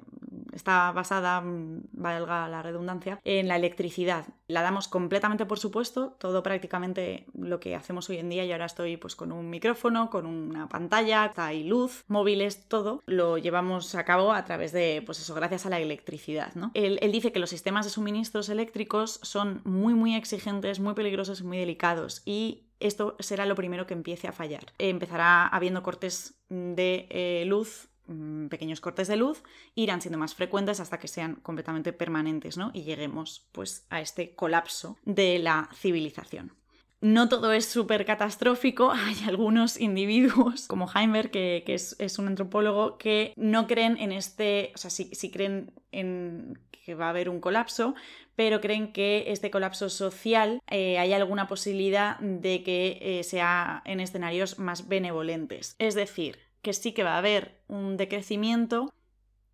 está 0.53 0.91
basada, 0.91 1.41
mm, 1.41 1.83
valga 1.93 2.47
la 2.47 2.62
redundancia, 2.62 3.19
en 3.23 3.47
la 3.47 3.55
electricidad. 3.55 4.25
La 4.47 4.62
damos 4.62 4.88
completamente 4.88 5.45
por 5.45 5.59
supuesto, 5.59 6.15
todo 6.19 6.43
prácticamente 6.43 7.25
lo 7.38 7.59
que 7.59 7.75
hacemos 7.75 8.09
hoy 8.09 8.17
en 8.17 8.29
día, 8.29 8.45
y 8.45 8.51
ahora 8.51 8.65
estoy 8.65 8.97
pues 8.97 9.15
con 9.15 9.31
un 9.31 9.49
micrófono, 9.49 10.09
con 10.09 10.25
una 10.25 10.67
pantalla, 10.69 11.33
hay 11.35 11.63
luz, 11.63 12.03
móviles, 12.07 12.67
todo, 12.67 13.01
lo 13.05 13.38
llevamos 13.38 13.95
a 13.95 14.05
cabo 14.05 14.33
a 14.33 14.45
través 14.45 14.71
de, 14.71 15.01
pues 15.05 15.19
eso, 15.19 15.33
gracias 15.35 15.65
a 15.65 15.69
la 15.69 15.79
electricidad, 15.79 16.53
¿no? 16.55 16.71
Él, 16.73 16.99
él 17.01 17.12
dice 17.12 17.31
que 17.31 17.39
los 17.39 17.49
sistemas 17.49 17.85
de 17.85 17.91
suministros 17.91 18.49
eléctricos 18.49 19.19
son 19.23 19.62
muy, 19.63 19.93
muy 19.93 20.15
exigentes, 20.15 20.79
muy 20.79 20.93
peligrosos 20.93 21.41
y 21.41 21.43
muy 21.43 21.57
delicados, 21.57 22.21
y 22.25 22.65
esto 22.79 23.15
será 23.19 23.45
lo 23.45 23.55
primero 23.55 23.85
que 23.85 23.93
empiece 23.93 24.27
a 24.27 24.31
fallar. 24.31 24.73
Empezará 24.77 25.47
habiendo 25.47 25.83
cortes 25.83 26.35
de 26.49 27.07
eh, 27.09 27.43
luz 27.45 27.88
mm, 28.10 28.48
pequeños 28.48 28.82
cortes 28.82 29.08
de 29.08 29.15
luz 29.15 29.43
irán 29.76 30.02
siendo 30.02 30.17
más 30.17 30.36
frecuentes 30.36 30.80
hasta 30.80 31.00
que 31.00 31.08
sean 31.08 31.36
completamente 31.36 31.93
permanentes, 31.93 32.58
¿no? 32.58 32.72
Y 32.74 32.84
lleguemos 32.84 33.48
pues 33.52 33.86
a 33.89 34.02
este 34.02 34.36
colapso 34.36 34.98
de 35.06 35.39
la 35.39 35.69
civilización. 35.74 36.60
No 37.02 37.30
todo 37.30 37.54
es 37.54 37.65
súper 37.65 38.06
catastrófico, 38.06 38.91
hay 38.93 39.15
algunos 39.28 39.80
individuos, 39.80 40.67
como 40.67 40.89
Heimberg, 40.93 41.32
que, 41.32 41.63
es, 41.67 42.19
un 42.19 42.28
antropólogo, 42.28 42.98
que 42.98 43.34
no 43.38 43.67
creen 43.67 43.98
en 43.98 44.12
este, 44.12 44.74
o 44.76 44.78
sea, 44.78 44.89
sí, 44.89 45.32
creen 45.32 45.72
en 45.91 46.60
que 46.72 46.95
va 46.95 47.08
a 47.08 47.10
haber 47.10 47.30
un 47.30 47.39
colapso, 47.39 47.95
pero 48.36 48.62
creen 48.62 48.91
que 48.91 49.26
este 49.28 49.52
colapso 49.52 49.89
social 49.89 50.62
eh, 50.69 50.98
hay 50.98 51.13
alguna 51.13 51.48
posibilidad 51.48 52.17
de 52.19 52.63
que 52.63 52.98
eh, 53.02 53.24
sea 53.24 53.82
en 53.86 54.00
escenarios 54.00 54.60
más 54.60 54.88
benevolentes. 54.88 55.76
Es 55.78 55.93
decir, 55.93 56.39
que 56.62 56.74
sí 56.74 56.93
que 56.93 57.04
va 57.04 57.15
a 57.15 57.19
haber 57.19 57.62
un 57.67 57.98
decrecimiento, 57.98 58.93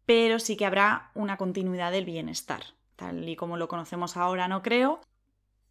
pero 0.06 0.40
sí 0.40 0.56
que 0.56 0.66
habrá 0.66 1.12
una 1.16 1.38
continuidad 1.38 1.92
del 1.92 2.06
bienestar. 2.06 2.62
Tal 2.96 3.28
y 3.28 3.36
como 3.36 3.58
lo 3.58 3.68
conocemos 3.68 4.18
ahora, 4.18 4.48
no 4.48 4.62
creo, 4.62 5.02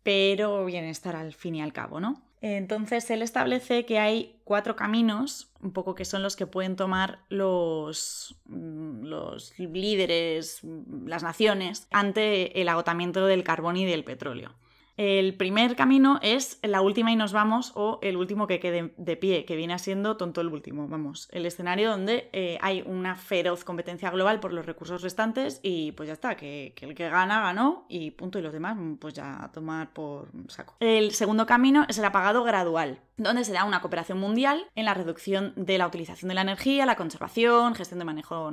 pero 0.02 0.64
bienestar 0.64 1.16
al 1.16 1.32
fin 1.32 1.56
y 1.56 1.62
al 1.62 1.72
cabo, 1.72 2.00
¿no? 2.00 2.22
Entonces 2.40 3.10
él 3.10 3.22
establece 3.22 3.86
que 3.86 3.98
hay 3.98 4.38
cuatro 4.44 4.76
caminos, 4.76 5.50
un 5.62 5.72
poco 5.72 5.94
que 5.94 6.04
son 6.04 6.22
los 6.22 6.36
que 6.36 6.46
pueden 6.46 6.76
tomar 6.76 7.20
los, 7.30 8.36
mm, 8.44 9.04
los 9.04 9.58
líderes, 9.58 10.60
las 11.06 11.22
naciones, 11.22 11.88
ante 11.90 12.60
el 12.60 12.68
agotamiento 12.68 13.24
del 13.26 13.44
carbón 13.44 13.78
y 13.78 13.86
del 13.86 14.04
petróleo. 14.04 14.52
El 14.96 15.34
primer 15.34 15.74
camino 15.74 16.20
es 16.22 16.60
la 16.62 16.80
última 16.80 17.10
y 17.10 17.16
nos 17.16 17.32
vamos 17.32 17.72
o 17.74 17.98
el 18.02 18.16
último 18.16 18.46
que 18.46 18.60
quede 18.60 18.94
de 18.96 19.16
pie, 19.16 19.44
que 19.44 19.56
viene 19.56 19.76
siendo 19.80 20.16
tonto 20.16 20.40
el 20.40 20.48
último, 20.48 20.86
vamos, 20.86 21.28
el 21.32 21.46
escenario 21.46 21.90
donde 21.90 22.28
eh, 22.32 22.58
hay 22.60 22.82
una 22.86 23.16
feroz 23.16 23.64
competencia 23.64 24.10
global 24.10 24.38
por 24.38 24.52
los 24.52 24.66
recursos 24.66 25.02
restantes 25.02 25.58
y 25.62 25.92
pues 25.92 26.06
ya 26.06 26.12
está, 26.12 26.36
que, 26.36 26.74
el 26.80 26.94
que 26.94 27.08
gana 27.08 27.40
ganó 27.40 27.86
y 27.88 28.12
punto 28.12 28.38
y 28.38 28.42
los 28.42 28.52
demás 28.52 28.76
pues 29.00 29.14
ya 29.14 29.44
a 29.44 29.50
tomar 29.50 29.92
por 29.92 30.28
saco. 30.48 30.76
El 30.78 31.10
segundo 31.12 31.44
camino 31.44 31.86
es 31.88 31.98
el 31.98 32.04
apagado 32.04 32.44
gradual, 32.44 33.00
donde 33.16 33.44
se 33.44 33.52
da 33.52 33.64
una 33.64 33.80
cooperación 33.80 34.18
mundial 34.20 34.66
en 34.76 34.84
la 34.84 34.94
reducción 34.94 35.54
de 35.56 35.76
la 35.76 35.88
utilización 35.88 36.28
de 36.28 36.36
la 36.36 36.42
energía, 36.42 36.86
la 36.86 36.96
conservación, 36.96 37.74
gestión 37.74 37.98
de 37.98 38.04
manejo 38.04 38.50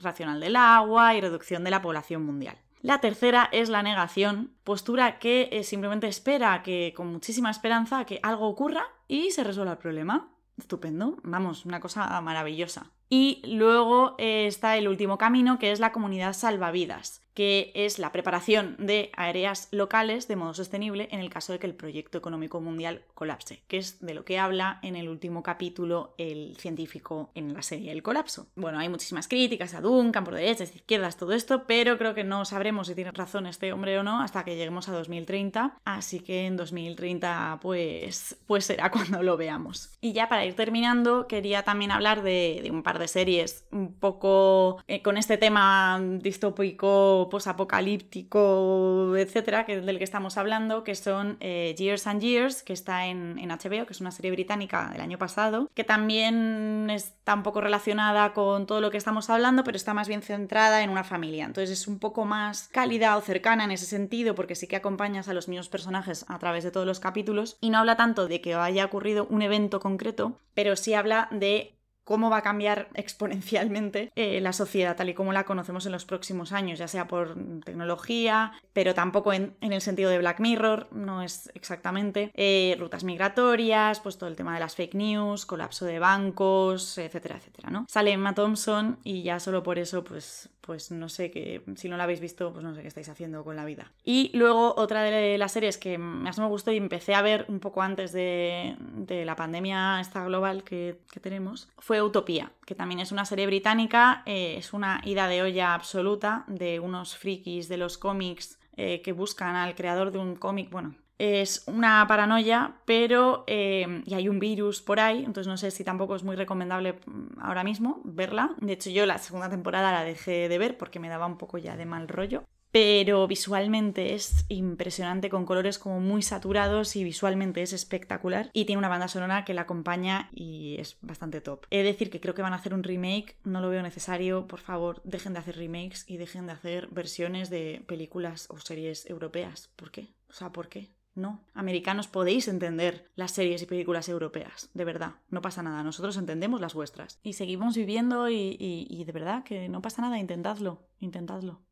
racional 0.00 0.40
del 0.40 0.56
agua 0.56 1.14
y 1.14 1.20
reducción 1.20 1.62
de 1.62 1.70
la 1.70 1.82
población 1.82 2.24
mundial. 2.24 2.56
La 2.84 3.00
tercera 3.00 3.48
es 3.50 3.70
la 3.70 3.82
negación, 3.82 4.52
postura 4.62 5.18
que 5.18 5.48
eh, 5.52 5.64
simplemente 5.64 6.06
espera 6.06 6.62
que, 6.62 6.92
con 6.94 7.06
muchísima 7.06 7.50
esperanza, 7.50 8.04
que 8.04 8.20
algo 8.22 8.46
ocurra 8.46 8.84
y 9.08 9.30
se 9.30 9.42
resuelva 9.42 9.72
el 9.72 9.78
problema. 9.78 10.28
Estupendo, 10.58 11.16
vamos, 11.22 11.64
una 11.64 11.80
cosa 11.80 12.20
maravillosa. 12.20 12.92
Y 13.08 13.40
luego 13.46 14.16
eh, 14.18 14.46
está 14.46 14.76
el 14.76 14.86
último 14.86 15.16
camino, 15.16 15.58
que 15.58 15.72
es 15.72 15.80
la 15.80 15.92
comunidad 15.92 16.34
salvavidas, 16.34 17.22
que 17.34 17.72
es 17.74 17.98
la 17.98 18.12
preparación 18.12 18.76
de 18.78 19.10
áreas 19.16 19.68
locales 19.70 20.28
de 20.28 20.36
modo 20.36 20.54
sostenible 20.54 21.08
en 21.10 21.20
el 21.20 21.30
caso 21.30 21.52
de 21.52 21.58
que 21.58 21.66
el 21.66 21.74
proyecto 21.74 22.16
económico 22.18 22.60
mundial 22.60 23.02
colapse, 23.14 23.62
que 23.68 23.78
es 23.78 24.00
de 24.00 24.14
lo 24.14 24.24
que 24.24 24.38
habla 24.38 24.78
en 24.82 24.96
el 24.96 25.08
último 25.08 25.42
capítulo 25.42 26.14
el 26.18 26.56
científico 26.58 27.30
en 27.34 27.52
la 27.54 27.62
serie 27.62 27.92
El 27.92 28.02
colapso. 28.02 28.46
Bueno, 28.56 28.78
hay 28.78 28.88
muchísimas 28.88 29.28
críticas 29.28 29.74
a 29.74 29.80
Duncan 29.80 30.24
por 30.24 30.34
derechas, 30.34 30.74
izquierdas, 30.74 31.16
todo 31.16 31.32
esto, 31.32 31.64
pero 31.66 31.98
creo 31.98 32.14
que 32.14 32.24
no 32.24 32.44
sabremos 32.44 32.86
si 32.86 32.94
tiene 32.94 33.10
razón 33.10 33.46
este 33.46 33.72
hombre 33.72 33.98
o 33.98 34.02
no 34.02 34.20
hasta 34.20 34.44
que 34.44 34.56
lleguemos 34.56 34.88
a 34.88 34.92
2030, 34.92 35.78
así 35.84 36.20
que 36.20 36.46
en 36.46 36.56
2030 36.56 37.58
pues, 37.60 38.36
pues 38.46 38.64
será 38.64 38.90
cuando 38.92 39.22
lo 39.22 39.36
veamos. 39.36 39.92
Y 40.00 40.12
ya 40.12 40.28
para 40.28 40.44
ir 40.44 40.54
terminando, 40.54 41.26
quería 41.26 41.62
también 41.62 41.90
hablar 41.90 42.22
de, 42.22 42.68
un 42.70 42.82
par 42.82 42.98
de 42.98 43.08
series 43.08 43.64
un 43.72 43.92
poco 43.92 44.82
eh, 44.86 45.02
con 45.02 45.16
este 45.16 45.36
tema 45.36 46.00
distópico, 46.20 47.23
posapocalíptico, 47.28 49.16
etcétera, 49.16 49.66
que, 49.66 49.80
del 49.80 49.98
que 49.98 50.04
estamos 50.04 50.36
hablando, 50.36 50.84
que 50.84 50.94
son 50.94 51.36
eh, 51.40 51.74
Years 51.76 52.06
and 52.06 52.20
Years, 52.20 52.62
que 52.62 52.72
está 52.72 53.06
en, 53.06 53.38
en, 53.38 53.50
HBO, 53.50 53.86
que 53.86 53.92
es 53.92 54.00
una 54.00 54.10
serie 54.10 54.30
británica 54.30 54.88
del 54.90 55.00
año 55.00 55.18
pasado, 55.18 55.70
que 55.74 55.84
también 55.84 56.90
está 56.90 57.34
un 57.34 57.42
poco 57.42 57.60
relacionada 57.60 58.32
con 58.32 58.66
todo 58.66 58.80
lo 58.80 58.90
que 58.90 58.96
estamos 58.96 59.30
hablando, 59.30 59.64
pero 59.64 59.76
está 59.76 59.94
más 59.94 60.08
bien 60.08 60.22
centrada 60.22 60.82
en 60.82 60.90
una 60.90 61.04
familia. 61.04 61.44
Entonces 61.44 61.78
es 61.78 61.88
un 61.88 61.98
poco 61.98 62.24
más 62.24 62.68
cálida 62.68 63.16
o 63.16 63.20
cercana 63.20 63.64
en 63.64 63.70
ese 63.70 63.86
sentido, 63.86 64.34
porque 64.34 64.54
sí 64.54 64.66
que 64.66 64.76
acompañas 64.76 65.28
a 65.28 65.34
los 65.34 65.48
mismos 65.48 65.68
personajes 65.68 66.24
a 66.28 66.38
través 66.38 66.64
de 66.64 66.70
todos 66.70 66.86
los 66.86 67.00
capítulos, 67.00 67.56
y 67.60 67.70
no 67.70 67.78
habla 67.78 67.96
tanto 67.96 68.28
de 68.28 68.40
que 68.40 68.54
haya 68.54 68.84
ocurrido 68.84 69.26
un 69.30 69.42
evento 69.42 69.80
concreto, 69.80 70.38
pero 70.54 70.76
sí 70.76 70.94
habla 70.94 71.28
de 71.30 71.74
cómo 72.04 72.30
va 72.30 72.38
a 72.38 72.42
cambiar 72.42 72.88
exponencialmente 72.94 74.12
eh, 74.14 74.40
la 74.40 74.52
sociedad 74.52 74.96
tal 74.96 75.08
y 75.08 75.14
como 75.14 75.32
la 75.32 75.44
conocemos 75.44 75.86
en 75.86 75.92
los 75.92 76.04
próximos 76.04 76.52
años, 76.52 76.78
ya 76.78 76.88
sea 76.88 77.08
por 77.08 77.34
tecnología, 77.64 78.52
pero 78.72 78.94
tampoco 78.94 79.32
en, 79.32 79.54
el 79.60 79.80
sentido 79.80 80.10
de 80.10 80.18
Black 80.18 80.40
Mirror, 80.40 80.88
no 80.92 81.22
es 81.22 81.50
exactamente, 81.54 82.30
eh, 82.34 82.76
rutas 82.78 83.04
migratorias, 83.04 84.00
pues 84.00 84.18
todo 84.18 84.28
el 84.28 84.36
tema 84.36 84.54
de 84.54 84.60
las 84.60 84.76
fake 84.76 84.94
news, 84.94 85.46
colapso 85.46 85.84
de 85.84 85.98
bancos, 85.98 86.98
etcétera, 86.98 87.36
etcétera, 87.36 87.70
¿no? 87.70 87.86
Sale 87.88 88.12
Emma 88.12 88.34
Thompson 88.34 88.98
y 89.02 89.22
ya 89.22 89.40
solo 89.40 89.62
por 89.62 89.78
eso, 89.78 90.04
pues 90.04 90.50
pues 90.64 90.90
no 90.90 91.08
sé 91.08 91.30
que 91.30 91.62
si 91.76 91.88
no 91.88 91.96
la 91.96 92.04
habéis 92.04 92.20
visto, 92.20 92.52
pues 92.52 92.64
no 92.64 92.74
sé 92.74 92.82
qué 92.82 92.88
estáis 92.88 93.08
haciendo 93.08 93.44
con 93.44 93.56
la 93.56 93.64
vida. 93.64 93.92
Y 94.02 94.30
luego 94.34 94.74
otra 94.76 95.02
de 95.02 95.36
las 95.36 95.52
series 95.52 95.76
que 95.76 95.98
más 95.98 96.38
me 96.38 96.46
gustó 96.46 96.72
y 96.72 96.76
empecé 96.76 97.14
a 97.14 97.22
ver 97.22 97.44
un 97.48 97.60
poco 97.60 97.82
antes 97.82 98.12
de, 98.12 98.76
la 99.08 99.36
pandemia 99.36 100.00
esta 100.00 100.24
global 100.24 100.64
que, 100.64 100.98
tenemos 101.20 101.68
fue 101.78 101.93
Utopía, 102.02 102.52
que 102.66 102.74
también 102.74 103.00
es 103.00 103.12
una 103.12 103.24
serie 103.24 103.46
británica, 103.46 104.22
eh, 104.26 104.56
es 104.58 104.72
una 104.72 105.00
ida 105.04 105.28
de 105.28 105.42
olla 105.42 105.74
absoluta 105.74 106.44
de 106.46 106.80
unos 106.80 107.16
frikis 107.16 107.68
de 107.68 107.76
los 107.76 107.98
cómics 107.98 108.58
eh, 108.76 109.02
que 109.02 109.12
buscan 109.12 109.56
al 109.56 109.74
creador 109.74 110.10
de 110.10 110.18
un 110.18 110.36
cómic, 110.36 110.70
bueno, 110.70 110.94
es 111.18 111.62
una 111.66 112.04
paranoia, 112.08 112.74
pero 112.84 113.44
eh, 113.46 114.02
y 114.04 114.14
hay 114.14 114.28
un 114.28 114.40
virus 114.40 114.82
por 114.82 114.98
ahí, 114.98 115.18
entonces 115.18 115.46
no 115.46 115.56
sé 115.56 115.70
si 115.70 115.84
tampoco 115.84 116.16
es 116.16 116.24
muy 116.24 116.34
recomendable 116.34 116.94
mm, 117.06 117.40
ahora 117.40 117.62
mismo 117.62 118.00
verla. 118.04 118.54
De 118.60 118.72
hecho, 118.72 118.90
yo 118.90 119.06
la 119.06 119.18
segunda 119.18 119.48
temporada 119.48 119.92
la 119.92 120.04
dejé 120.04 120.48
de 120.48 120.58
ver 120.58 120.76
porque 120.76 120.98
me 120.98 121.08
daba 121.08 121.26
un 121.26 121.38
poco 121.38 121.58
ya 121.58 121.76
de 121.76 121.86
mal 121.86 122.08
rollo. 122.08 122.42
Pero 122.74 123.28
visualmente 123.28 124.14
es 124.14 124.46
impresionante, 124.48 125.30
con 125.30 125.46
colores 125.46 125.78
como 125.78 126.00
muy 126.00 126.22
saturados 126.22 126.96
y 126.96 127.04
visualmente 127.04 127.62
es 127.62 127.72
espectacular. 127.72 128.50
Y 128.52 128.64
tiene 128.64 128.78
una 128.78 128.88
banda 128.88 129.06
sonora 129.06 129.44
que 129.44 129.54
la 129.54 129.60
acompaña 129.60 130.28
y 130.34 130.74
es 130.80 130.96
bastante 131.00 131.40
top. 131.40 131.66
He 131.70 131.78
de 131.78 131.84
decir 131.84 132.10
que 132.10 132.20
creo 132.20 132.34
que 132.34 132.42
van 132.42 132.52
a 132.52 132.56
hacer 132.56 132.74
un 132.74 132.82
remake, 132.82 133.36
no 133.44 133.60
lo 133.60 133.68
veo 133.70 133.80
necesario. 133.80 134.48
Por 134.48 134.58
favor, 134.58 135.00
dejen 135.04 135.34
de 135.34 135.38
hacer 135.38 135.56
remakes 135.56 136.04
y 136.08 136.16
dejen 136.16 136.46
de 136.46 136.52
hacer 136.54 136.88
versiones 136.88 137.48
de 137.48 137.84
películas 137.86 138.48
o 138.50 138.58
series 138.58 139.08
europeas. 139.08 139.70
¿Por 139.76 139.92
qué? 139.92 140.12
O 140.28 140.32
sea, 140.32 140.50
¿por 140.50 140.68
qué? 140.68 140.90
No, 141.14 141.44
americanos 141.54 142.08
podéis 142.08 142.48
entender 142.48 143.08
las 143.14 143.30
series 143.30 143.62
y 143.62 143.66
películas 143.66 144.08
europeas, 144.08 144.70
de 144.74 144.84
verdad, 144.84 145.12
no 145.30 145.42
pasa 145.42 145.62
nada, 145.62 145.84
nosotros 145.84 146.16
entendemos 146.16 146.60
las 146.60 146.74
vuestras. 146.74 147.20
Y 147.22 147.34
seguimos 147.34 147.76
viviendo 147.76 148.28
y, 148.28 149.04
de 149.06 149.12
verdad 149.12 149.44
que 149.44 149.68
no 149.68 149.80
pasa 149.80 150.02
nada, 150.02 150.18
intentadlo, 150.18 150.88
intentadlo. 150.98 151.62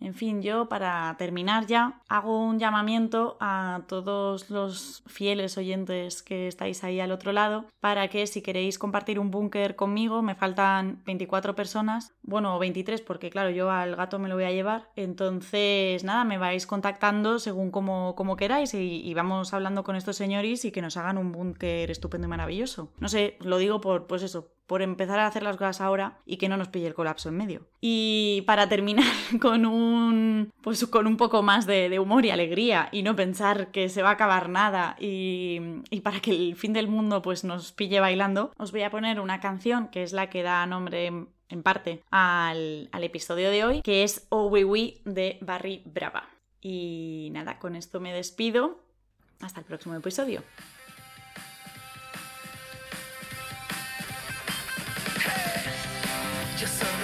En 0.00 0.14
fin, 0.14 0.42
yo 0.42 0.68
para 0.68 1.14
terminar 1.18 1.66
ya 1.66 2.02
hago 2.08 2.44
un 2.44 2.58
llamamiento 2.58 3.36
a 3.40 3.82
todos 3.88 4.50
los 4.50 5.02
fieles 5.06 5.56
oyentes 5.56 6.22
que 6.22 6.48
estáis 6.48 6.84
ahí 6.84 7.00
al 7.00 7.12
otro 7.12 7.32
lado 7.32 7.66
para 7.80 8.08
que 8.08 8.26
si 8.26 8.42
queréis 8.42 8.78
compartir 8.78 9.18
un 9.18 9.30
búnker 9.30 9.76
conmigo, 9.76 10.22
me 10.22 10.34
faltan 10.34 11.02
24 11.04 11.54
personas, 11.54 12.12
bueno, 12.22 12.58
23 12.58 13.00
porque 13.02 13.30
claro, 13.30 13.50
yo 13.50 13.70
al 13.70 13.96
gato 13.96 14.18
me 14.18 14.28
lo 14.28 14.34
voy 14.34 14.44
a 14.44 14.50
llevar, 14.52 14.90
entonces 14.96 16.04
nada, 16.04 16.24
me 16.24 16.38
vais 16.38 16.66
contactando 16.66 17.38
según 17.38 17.70
como, 17.70 18.14
como 18.14 18.36
queráis 18.36 18.74
y, 18.74 19.00
y, 19.04 19.14
vamos 19.14 19.54
hablando 19.54 19.84
con 19.84 19.96
estos 19.96 20.16
señores 20.16 20.64
y 20.64 20.72
que 20.72 20.82
nos 20.82 20.96
hagan 20.96 21.18
un 21.18 21.32
búnker 21.32 21.90
estupendo 21.90 22.26
y 22.26 22.30
maravilloso. 22.30 22.92
No 22.98 23.08
sé, 23.08 23.36
lo 23.40 23.58
digo 23.58 23.80
por, 23.80 24.06
pues 24.06 24.22
eso, 24.22 24.53
por 24.66 24.82
empezar 24.82 25.18
a 25.18 25.26
hacer 25.26 25.42
las 25.42 25.56
cosas 25.56 25.80
ahora 25.80 26.18
y 26.24 26.36
que 26.36 26.48
no 26.48 26.56
nos 26.56 26.68
pille 26.68 26.86
el 26.86 26.94
colapso 26.94 27.28
en 27.28 27.36
medio. 27.36 27.66
Y 27.80 28.42
para 28.46 28.68
terminar 28.68 29.04
con 29.40 29.66
un 29.66 30.52
pues 30.62 30.86
con 30.86 31.06
un 31.06 31.16
poco 31.16 31.42
más 31.42 31.66
de, 31.66 31.98
humor 31.98 32.24
y 32.24 32.30
alegría 32.30 32.88
y 32.92 33.02
no 33.02 33.14
pensar 33.14 33.70
que 33.70 33.88
se 33.88 34.02
va 34.02 34.10
a 34.10 34.12
acabar 34.12 34.48
nada 34.48 34.96
y, 34.98 35.60
para 36.02 36.20
que 36.20 36.30
el 36.32 36.56
fin 36.56 36.72
del 36.72 36.88
mundo 36.88 37.22
pues 37.22 37.44
nos 37.44 37.72
pille 37.72 38.00
bailando, 38.00 38.52
os 38.58 38.72
voy 38.72 38.82
a 38.82 38.90
poner 38.90 39.20
una 39.20 39.40
canción 39.40 39.88
que 39.88 40.02
es 40.02 40.12
la 40.12 40.28
que 40.28 40.42
da 40.42 40.66
nombre 40.66 41.06
en 41.06 41.62
parte 41.62 42.02
al, 42.10 42.88
al 42.92 43.04
episodio 43.04 43.50
de 43.50 43.64
hoy, 43.64 43.82
que 43.82 44.02
es 44.02 44.26
Oh 44.30 44.46
We 44.46 44.64
We 44.64 44.94
de 45.04 45.38
Barry 45.40 45.82
Brava. 45.84 46.28
Y 46.60 47.28
nada, 47.32 47.58
con 47.58 47.76
esto 47.76 48.00
me 48.00 48.12
despido. 48.12 48.80
Hasta 49.40 49.60
el 49.60 49.66
próximo 49.66 49.94
episodio. 49.94 50.42
Yo 56.60 56.68
solo 56.68 56.88
vine 56.88 57.03